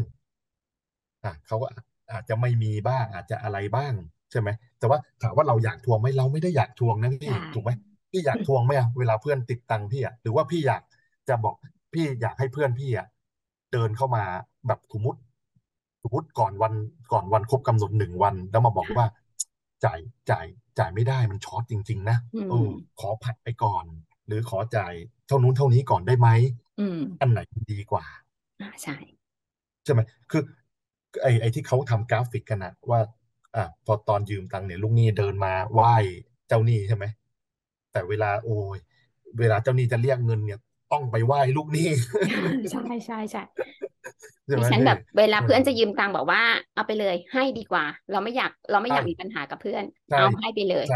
[1.23, 1.67] อะเขาก็
[2.12, 3.93] อาจจะไม่มีบ้างอาจจะอะไรบ้าง
[4.33, 7.71] ใช่ไหมแต่ว่าถามว่าเราอยากทวงไหมเราไม่ได้อยากทวงนะพี่ถูกไหม
[8.11, 10.81] พี่อยากทวงไหมอะเวลาเพื่อนติดตังพี่อะหรือว่าพี่อยาก
[11.29, 11.55] จะบอก
[11.93, 13.07] พี่อยากให้เพื่อนพี่อะ
[13.73, 14.23] เดินเข้ามา
[14.67, 15.19] แบบสมมติ
[16.03, 16.73] สมมติก่อนวัน
[17.11, 19.05] ก่อนวันครบกำหนดหนึ่งวัน แล้วมาบอกว่า
[19.86, 20.45] จ่ายจ่าย
[20.79, 22.17] จ่ายไม่ได้มันช็อตจริง ๆ นะ
[22.49, 22.67] เออ
[22.99, 23.86] ขอผัดไปก่อน
[24.27, 24.93] หรือขอจ่าย
[25.27, 26.29] เท่านู้นเท่านี้ก่อนได้ไหม
[27.19, 27.39] อันไหน
[27.73, 28.05] ดีกว่า
[28.84, 28.95] ใช่
[29.86, 30.41] ใช่ไหมคือ
[31.21, 32.99] ไอ้ไอ้ที่เขาทำกราฟิกกันนะว่า
[33.56, 35.93] อะพอตอนยืมตังค์เนี่ยลูกหนี้เดินมาไหว้
[36.47, 37.06] เจ้าหนี้ใช่ไหม
[37.91, 38.80] แต่เวลาโอ้ย
[39.39, 40.60] เวลาเจ้าหนี้จะเรียกเงินเนี่ย
[40.91, 41.88] ต้องไปไหว้ลูกหนี้
[42.72, 43.41] ใช่ใช่ใช่
[44.49, 46.41] ช่ไหมดิฉันพี่แบบเวลาเออเพื่อนจะยืมตังค์บอกว่า
[46.74, 50.95] เอาไปเลยให้ดีกว่า เราไม่อยากเราไม่อใช่ยากมีปัญหากับเพื่อน ใช่เอาให้ไปเลยใช่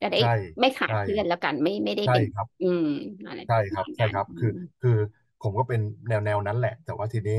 [0.00, 0.28] จะได้ใช่
[0.60, 2.82] ไม่ขาดใช่เพื่อนแล้วกันไม่ไม่ได้ใช่เป็น ครับ อืม
[3.26, 4.96] อะไรใช่ประครับมาณนั้นใช่ครับคืออืมคือ
[5.40, 7.38] ผมก็เป็นแนวแนวนั้นแหละ แต่ว่าทีนี้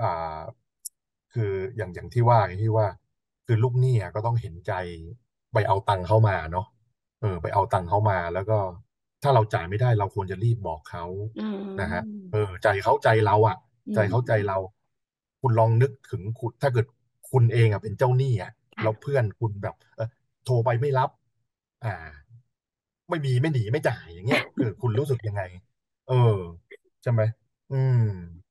[0.00, 0.06] อ่า
[1.32, 2.86] คืออย่างอย่างที่ว่าอย่างที่ว่า
[3.48, 4.72] คือลูกหนี้อะก็ต้องเห็นใจ
[5.54, 6.66] ไปเอาตังค์เข้ามาเนาะ
[7.20, 8.58] เออ ไปเอาตังค์เข้ามา แล้วก็
[9.22, 11.04] ถ้าเราจ่ายไม่ได้เราควรจะรีบบอกเขา
[11.36, 11.40] อื
[11.80, 14.78] นะฮะมเออ ใจเขาใจเราอะ อืใจเขาใจเราม
[15.40, 16.86] คุณลองนึกถึงคุณถ้าเกิด
[17.30, 20.08] คุณเองอะเป็นเจ้าหนี้อะแล้วค่ะเพื่อนคุณแบบ เออ
[20.44, 21.10] โทรไปไม่รับ
[21.84, 21.94] อ่า
[23.08, 25.42] ไม่มีไม่หนีไม่จ่ายอย่างเงี้ยคือคุณรู้สึกยังไง
[26.08, 26.14] เออ
[27.02, 27.22] ใช่ไหม
[27.70, 27.98] อืม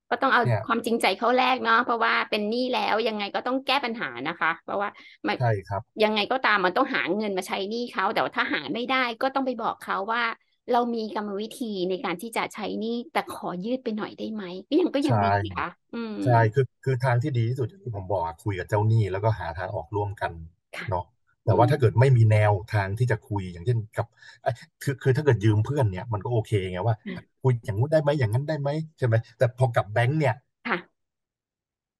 [0.09, 4.89] ก็ต้องเอาเนี่ยความจริงใจเข้าแรกเนาะเพราะว่าเป็นหนี้แล้วยังไงก็ต้องแก้ปัญหานะคะ เพราะว่า
[5.27, 10.23] มันใช่ครับ ยังไงก็ตามมันต้องหาเงินมาใช้หนี้เขาแต่ว่าถ้าหาไม่ได้ก็ต้องไปบอกเขาว่า
[10.71, 20.31] เรามีกรรมวิธีในการที่จะใช้หนี้แต่ขอยืดไปหน่อยได้ไหมก็ยังก็ยังใช่ ดีนะคะอืม ใช่คือคือทางที่ดีที่สุดอย่างที่ผมบอกอะคุยกับเจ้าหนี้แล้วก็หาทางออกร่วมกัน
[20.75, 21.16] ค่ะ เนาะอื
[21.47, 24.07] แต่ว่ามถ้าเกิดไม่มีแนวทางที่จะคุยอย่างเช่นกับ
[24.41, 30.33] เอ้ยคือคือถ้าเกิดยืมเพื่อนเนี่ยมันก็โอเคไงว่าค่ะคุยอย่างงู้นได้ไหมอย่างนั้นได้ไหมใช่ไหมแต่พอกับแบงค์เนี่ย
[30.65, 30.77] ค่ะ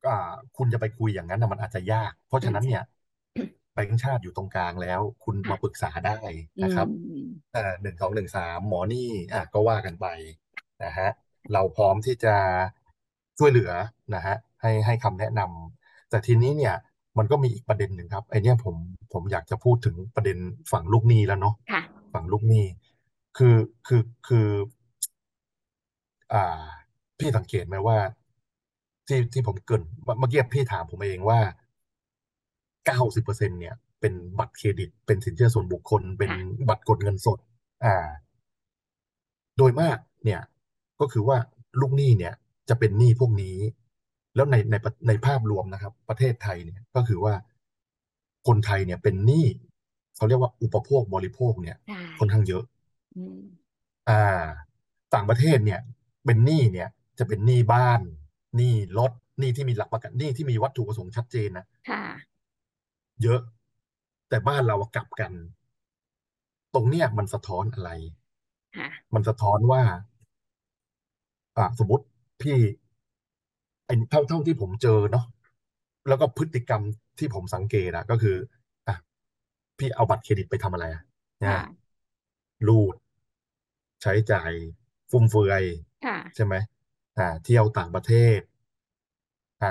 [0.06, 0.12] อ่า
[0.58, 2.82] คุณจะไปคุยอย่างนั้นนะมันอาจจะยาก เพราะฉะนั้นใช่เนี่ย
[3.74, 6.18] แบงก์ชาติอยู่ตรงกลางแล้ว คุณค่ะมาปรึกษาได้
[6.58, 6.92] อืนะครับม
[7.56, 10.06] อ่าหนึ่งสองหนึ่งสามหมอนี่อะก็ว่ากันไป
[10.84, 11.10] นะฮะ
[11.54, 12.36] เราพร้อมที่จะ
[13.38, 13.72] ช่วยเหลือ
[14.16, 16.76] นะฮะให้ให้คำแนะนำแต่ทีนี้เนี่ย
[17.18, 18.76] มันก็มีอีกประเด็นหนึ่งครับไอเนี้ยผม
[19.14, 20.38] ผมอยากจะพูดถึงประเด็น
[20.72, 21.82] ฝั่งลูกหนี้แล้วเนาะค่ะ
[22.14, 22.66] ฝั่งลูกหนี้
[23.38, 23.56] คือ
[23.88, 24.48] คือคือ
[26.34, 26.62] อ่า
[27.20, 27.98] พี่สังเกตไหมว่า
[29.08, 29.84] ที่ที่ผมเกริน
[30.20, 31.40] เมื่อกี้พี่ถามผมเองว่า
[32.86, 37.40] เก้าสิบเปอร์เซ็นต์เนี่ย เป็นบัตรเครดิต เป็นสินเชื่อส่วนบุคคล เป็นค่ะบัตรกดเงินสด
[37.86, 38.08] อ่า
[39.58, 40.42] โดยมากเนี่ย
[41.00, 41.38] ก็คือว่า
[41.80, 42.34] ลูกหนี้เนี่ย
[42.70, 43.58] จะเป็นหนี้พวกนี้
[44.38, 44.76] แล้วในใน
[45.08, 47.34] ในภาพรวมนะครับ ประเทศไทยเนี่ยก็คือว่า
[48.48, 49.46] คนไทยเนี่ยเป็นหนี้
[50.16, 52.64] เขาเรียกว่าอุปโภคบริโภคเนี่ยใช่ค่อนข้างเยอะ
[53.18, 53.42] อืม
[54.10, 54.24] อ่า
[55.14, 55.80] ต่างประเทศเนี่ย
[56.26, 58.02] เป็นหนี้เนี่ย จะเป็นหนี้บ้าน
[58.58, 62.04] หนี้รถหนี้ที่มีหลักประกันหนี้ที่มีวัตถุประสงค์ชัดเจนนะค่ะ
[63.24, 63.42] เยอะ
[64.30, 65.32] แต่บ้านเราอะกลับกัน
[66.74, 67.92] ตรงเนี้ยมันสะท้อนอะไร
[68.78, 69.84] ค่ะมันสะท้อนว่า
[71.58, 72.06] อ่าสมมติ
[72.42, 72.58] พี่
[73.88, 75.26] ไอ้เท่าเท่าที่ผมเจอเนาะ
[76.08, 76.82] แล้วก็พฤติกรรม
[77.20, 78.36] ที่ผมสังเกตอะก็คือ
[78.88, 78.96] อะ
[79.78, 81.04] พี่เอาบัตรเครดิตไปทำอะไรอะ
[81.44, 81.62] นะค่ะ
[82.68, 82.96] รูด
[84.02, 84.52] ใช้จ่าย
[85.10, 85.64] ฟุ่มเฟือย
[86.04, 86.56] ค่ะ ใช่ไหม
[87.18, 88.40] อ่า เที่ยวต่างประเทศ
[89.62, 89.68] อ่า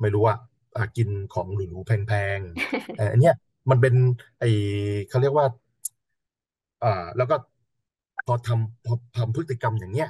[0.00, 0.34] ไม่รู้ว่า
[0.76, 3.34] อ่ากินของหรูๆแพงๆเอออันเนี้ย
[3.70, 3.94] มันเป็น
[4.38, 4.44] ไอ
[5.08, 5.46] เขาเรียกว่า
[6.82, 7.36] อ่าแล้วก็
[8.26, 10.08] พอทำพอทำพฤติกรรมอย่างเงี้ย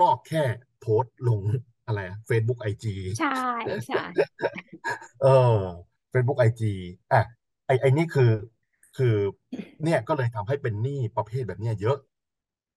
[0.00, 0.42] ก็แค่
[0.80, 1.42] โพสต์ลง
[1.86, 3.38] อะไรอะ Facebook ไอจีใช่
[3.86, 4.02] ใช่
[5.22, 5.26] เอ
[5.56, 5.58] อ
[6.12, 6.72] Facebook ไอจี
[7.12, 7.22] อะ
[7.66, 8.30] ไอไอนี่คือ
[8.96, 9.14] คือ
[9.84, 11.98] เนี่ยก็เลยทำให้เป็นหนี้ประเภทแบบเนี้ยเยอะ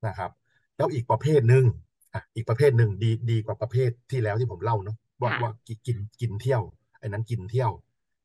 [0.08, 0.32] นะครับ
[0.78, 1.66] แล้วอีกประเภทหนึ่ง
[2.14, 6.62] อะอีกประเภทหนึ่งดีดีกว่าประเภทที่แล้วที่ผมเล่าเนาะว่าว่าค่ะกิกินกินเที่ยว
[7.00, 7.72] ไอ้นั้นกินเที่ยว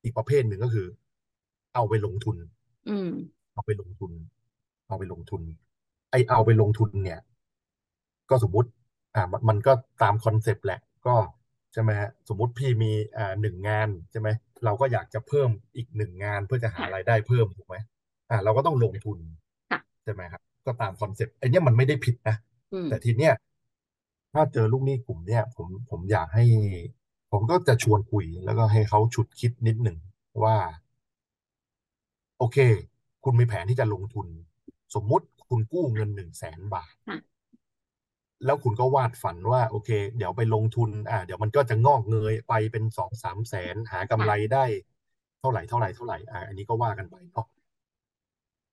[0.02, 0.86] อีกประเภทหนึ่งก็คือ
[1.74, 2.36] เอาไปลงทุน
[2.88, 3.10] อืม
[3.54, 4.12] เอาไปลงทุน
[4.88, 5.42] เอาไปลงทุน
[6.10, 7.20] ไอเอาไปลงทุนเนี่ย
[8.30, 8.68] ก็สมมุติ
[9.14, 11.14] อ่ามันมันก็ตามคอนเซปต์แหละ ก็
[11.72, 14.28] ใช่ไหมฮะสมมุติพี่มีอ่าหนึ่งงานใช่ไหม
[14.64, 17.76] เราก็อยากจะเพิ่มอีกหนึ่งงานเพื่อจะหารายค่ะได้เพิ่มถูกไหม
[18.30, 19.18] อ่า เราก็ต้องลงทุน
[19.70, 22.36] ค่ะใช่ไหมครับ ก็ตามคอนเซปต์ไอเนี้ยมันไม่ได้ผิดนะ
[22.72, 23.34] อืมแต่ทีเนี้ย
[24.32, 26.44] ถ้าเจอลูกหนี้กลุ่มเนี้ยผมผมอยากให้
[27.32, 29.98] ผมก็จะชวนคุย แล้วก็ให้เขาฉุกคิดนิดหนึ่ง
[30.44, 30.56] ว่า
[32.38, 32.58] โอเค
[33.24, 34.26] คุณมีแผนที่จะลงทุน
[34.94, 37.18] สมมุติคุณกู้เงินหนึ่งแสนบาทค่ะ
[38.44, 44.64] แล้วคุณก็วาดฝันว่าโอเค เดี๋ยวไปลงทุน อ่า เดี๋ยวมันก็จะงอกเงยไปเป็นสองสามแสนหากำไรค่ะได้
[45.40, 47.46] เท่าไหร่เท่าไหร่เท่าไหร่อ่าอันนี้ก็ว่ากันไปเนาะ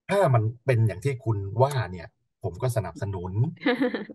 [0.09, 2.07] ถ้ามันเป็นอย่างที่คุณว่าเนี่ย
[2.43, 3.31] ผมก็สนับสนุน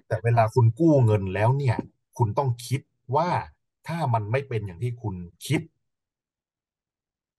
[0.09, 1.77] แต่เวลาคุณกู้เงินแล้วเนี่ย
[2.19, 2.81] คุณต้องคิด
[3.17, 3.31] ว่า
[3.89, 5.15] ถ้ามันไม่เป็นอย่างที่คุณ
[5.47, 5.61] คิด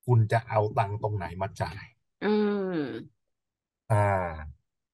[0.05, 1.83] คุณจะเอาตังค์ตรงไหนมาจ่าย
[2.25, 2.33] อื
[2.77, 2.79] ม
[3.91, 4.07] อ่า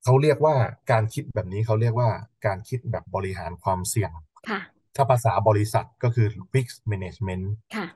[0.04, 0.56] เขาเรียกว่า
[0.92, 2.10] การคิดแบบนี้เขาเรียกว่า
[2.46, 4.12] การคิดแบบบริหารความเสี่ยง
[4.50, 4.60] ค่ะ
[4.96, 7.46] ถ้าภาษาบริษัทก็คือ risk management
[7.76, 7.88] ค่ะ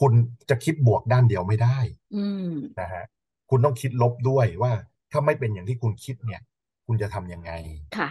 [0.00, 0.12] คุณ
[0.50, 1.78] จะคิดบวกด้านเดียวไม่ได้
[2.16, 3.04] อืม นะฮะ
[3.50, 4.72] คุณต้องคิดลบด้วยว่า
[5.12, 6.40] ถ้าไม่เป็นอย่างที่คุณคิดเนี่ย
[6.86, 7.52] คุณจะทำยังไง
[7.98, 8.08] ค่ะ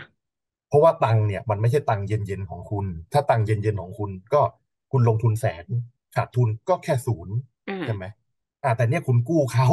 [0.70, 4.42] เพราะว่าตังค์เนี่ย มันไม่ใช่ตังค์เย็นๆของคุณ ถ้าตังค์เย็นๆของคุณก็
[4.92, 5.66] คุณลงทุนแสน
[6.16, 7.36] ขาดทุนก็แค่ศูนย์
[7.70, 8.06] อ่า ใช่ไหม
[8.64, 9.68] อ่าแต่เนี่ยคุณกู้เขา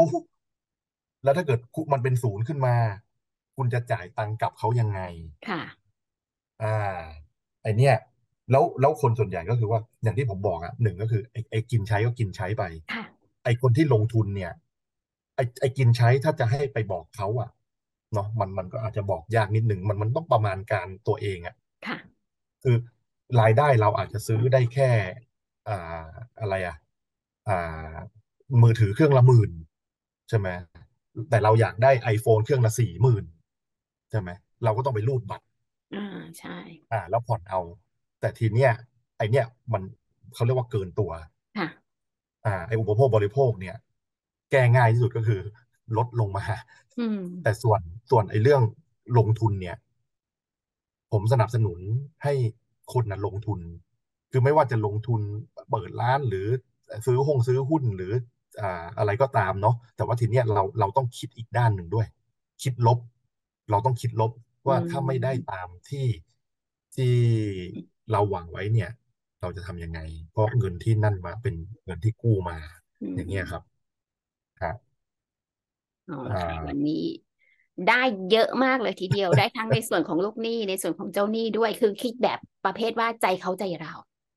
[1.24, 1.59] แล้วถ้าเกิด
[1.93, 2.74] มันเป็นศูนย์ขึ้นมา
[3.57, 5.01] คุณจะจ่ายตังค์กับเขายังไง
[5.49, 5.63] ค่ะ
[6.63, 7.01] อ่า
[7.63, 7.97] ไอเนี่ย
[8.51, 12.63] แล้วแล้วคนส่วนใหญ่ก็คือว่าอย่างที่ผมบอกอะหนึ่งก็คือไอ้ไอ้กินใช้ก็กินใช้ไป
[13.45, 14.53] ไอ้คนที่ลงทุนเนี่ย
[15.37, 17.51] ไอ้ไอ้กินใช้ถ้าจะให้ไปบอกเขาอะ
[18.15, 21.99] เนาะมันมันก็อาจจะบอกยากนิดหนึ่งมันมันต้องประมาณการตัวเองอะค่ะ
[22.63, 22.77] คือ
[23.41, 24.91] รายได้เราอาจจะซื้อได้แค่
[25.69, 26.07] อ่า
[26.41, 26.77] อะไรอะ
[27.49, 27.95] อ่า
[28.63, 29.51] มือถือเครื่องละหมื่น
[30.29, 30.49] ใช่ไหม
[31.31, 33.25] แต่เราอยากได้ iPhone เครื่องละสี่หมื่น
[34.13, 34.31] ใช่ไหม
[34.65, 35.45] เราก็ต้องไปรูดบัตร
[35.95, 36.07] อ่า
[36.39, 36.57] ใช่
[36.93, 37.61] อ่า แล้วผ่อนเอา
[38.21, 38.73] แต่ทีเนี้ย
[39.17, 39.83] ไอเนี้ยมัน
[40.35, 41.11] เขาเรียกว่าเกินตัว
[41.59, 41.69] ค่ะ
[42.47, 43.77] อ่าไออุปโภคบริโภคเนี่ย
[44.51, 45.41] แก้ง่ายที่สุดก็คือ
[45.97, 46.45] ลดลงมา
[47.43, 48.63] แต่ส่วนส่วนไอเรื่อง
[49.19, 49.77] ลงทุนเนี่ย
[51.13, 51.79] ผมสนับสนุน
[52.25, 52.33] ให้
[52.93, 53.61] คนนะลงทุน
[54.31, 55.21] คือไม่ว่าจะลงทุน
[55.71, 56.47] เปิดร้านหรือ
[57.07, 58.13] ซื้อห้องซื้อหุ้นหรือ
[58.61, 62.07] อ่าอะไรก็ตามเนาะแต่ว่าทีเนี้ยเราเราต้องคิดอีกด้านหนึ่งด้วย
[62.63, 62.99] คิดลบ
[63.71, 64.31] เราต้องคิดลบ
[64.69, 66.07] ว่าถ้าไม่ได้ตามที่
[66.95, 67.15] ที่
[68.11, 68.91] เราหวังไว้เนี่ย
[69.41, 70.01] เราจะทำยังไง
[70.31, 71.55] เพราะเงินที่นั่นมาเป็น
[71.85, 72.59] เงินที่กู้มา
[73.15, 73.63] อย่างเงี้ยครับ
[74.61, 74.77] ครับ
[76.09, 76.95] อ๋อค่ะวันนี้
[77.87, 77.95] ได้
[78.31, 83.93] เยอะมากเลยทีเดียว ได้ทั้งในส่วนของลูกหนี้ในส่วนของเจ้าหนี้ด้วย คือคิดแบบประเภทว่าใจเขาใจเรา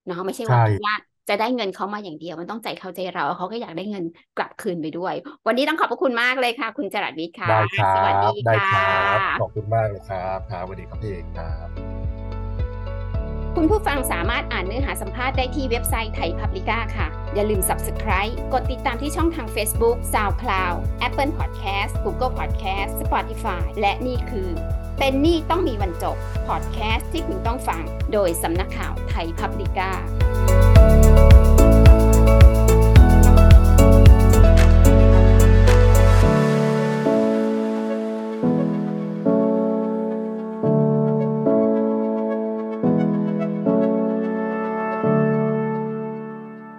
[0.06, 0.94] เนาะไม่ใช่ว่าว่า
[1.30, 4.04] จะได้เงินเขามาอย่างเดียวมันต้องใจเขาใจเราเขาก็อยากได้เงิน
[4.38, 5.14] กลับคืนไปด้วย
[5.48, 11.68] วันนี้ต้องขอบพระคุณมากเลยค่ะ คุณจรัสวิทย์ค่ะได้ครับสวัสดีค่ะได้ครับขอบคุณมากเลยครับครับสวัสดีครับพี่เอกครับ
[13.56, 24.50] คุณผู้ฟังสามารถอ่านเนื้อหาสัมภาษณ์ได้ที่เว็บไซต์ไทยพับลิก้าค่ะ อย่าลืม Subscribe กดติดตามที่ช่องทาง Facebook SoundCloud Apple Podcast Google Podcast Spotify และนี่คือ
[25.00, 26.18] เป็นนี่ต้องมีวันจบ
[26.48, 29.92] พอดแคสต์ที่คุณต้องฟัง โดยสำนักข่าวไทยพับลิก้า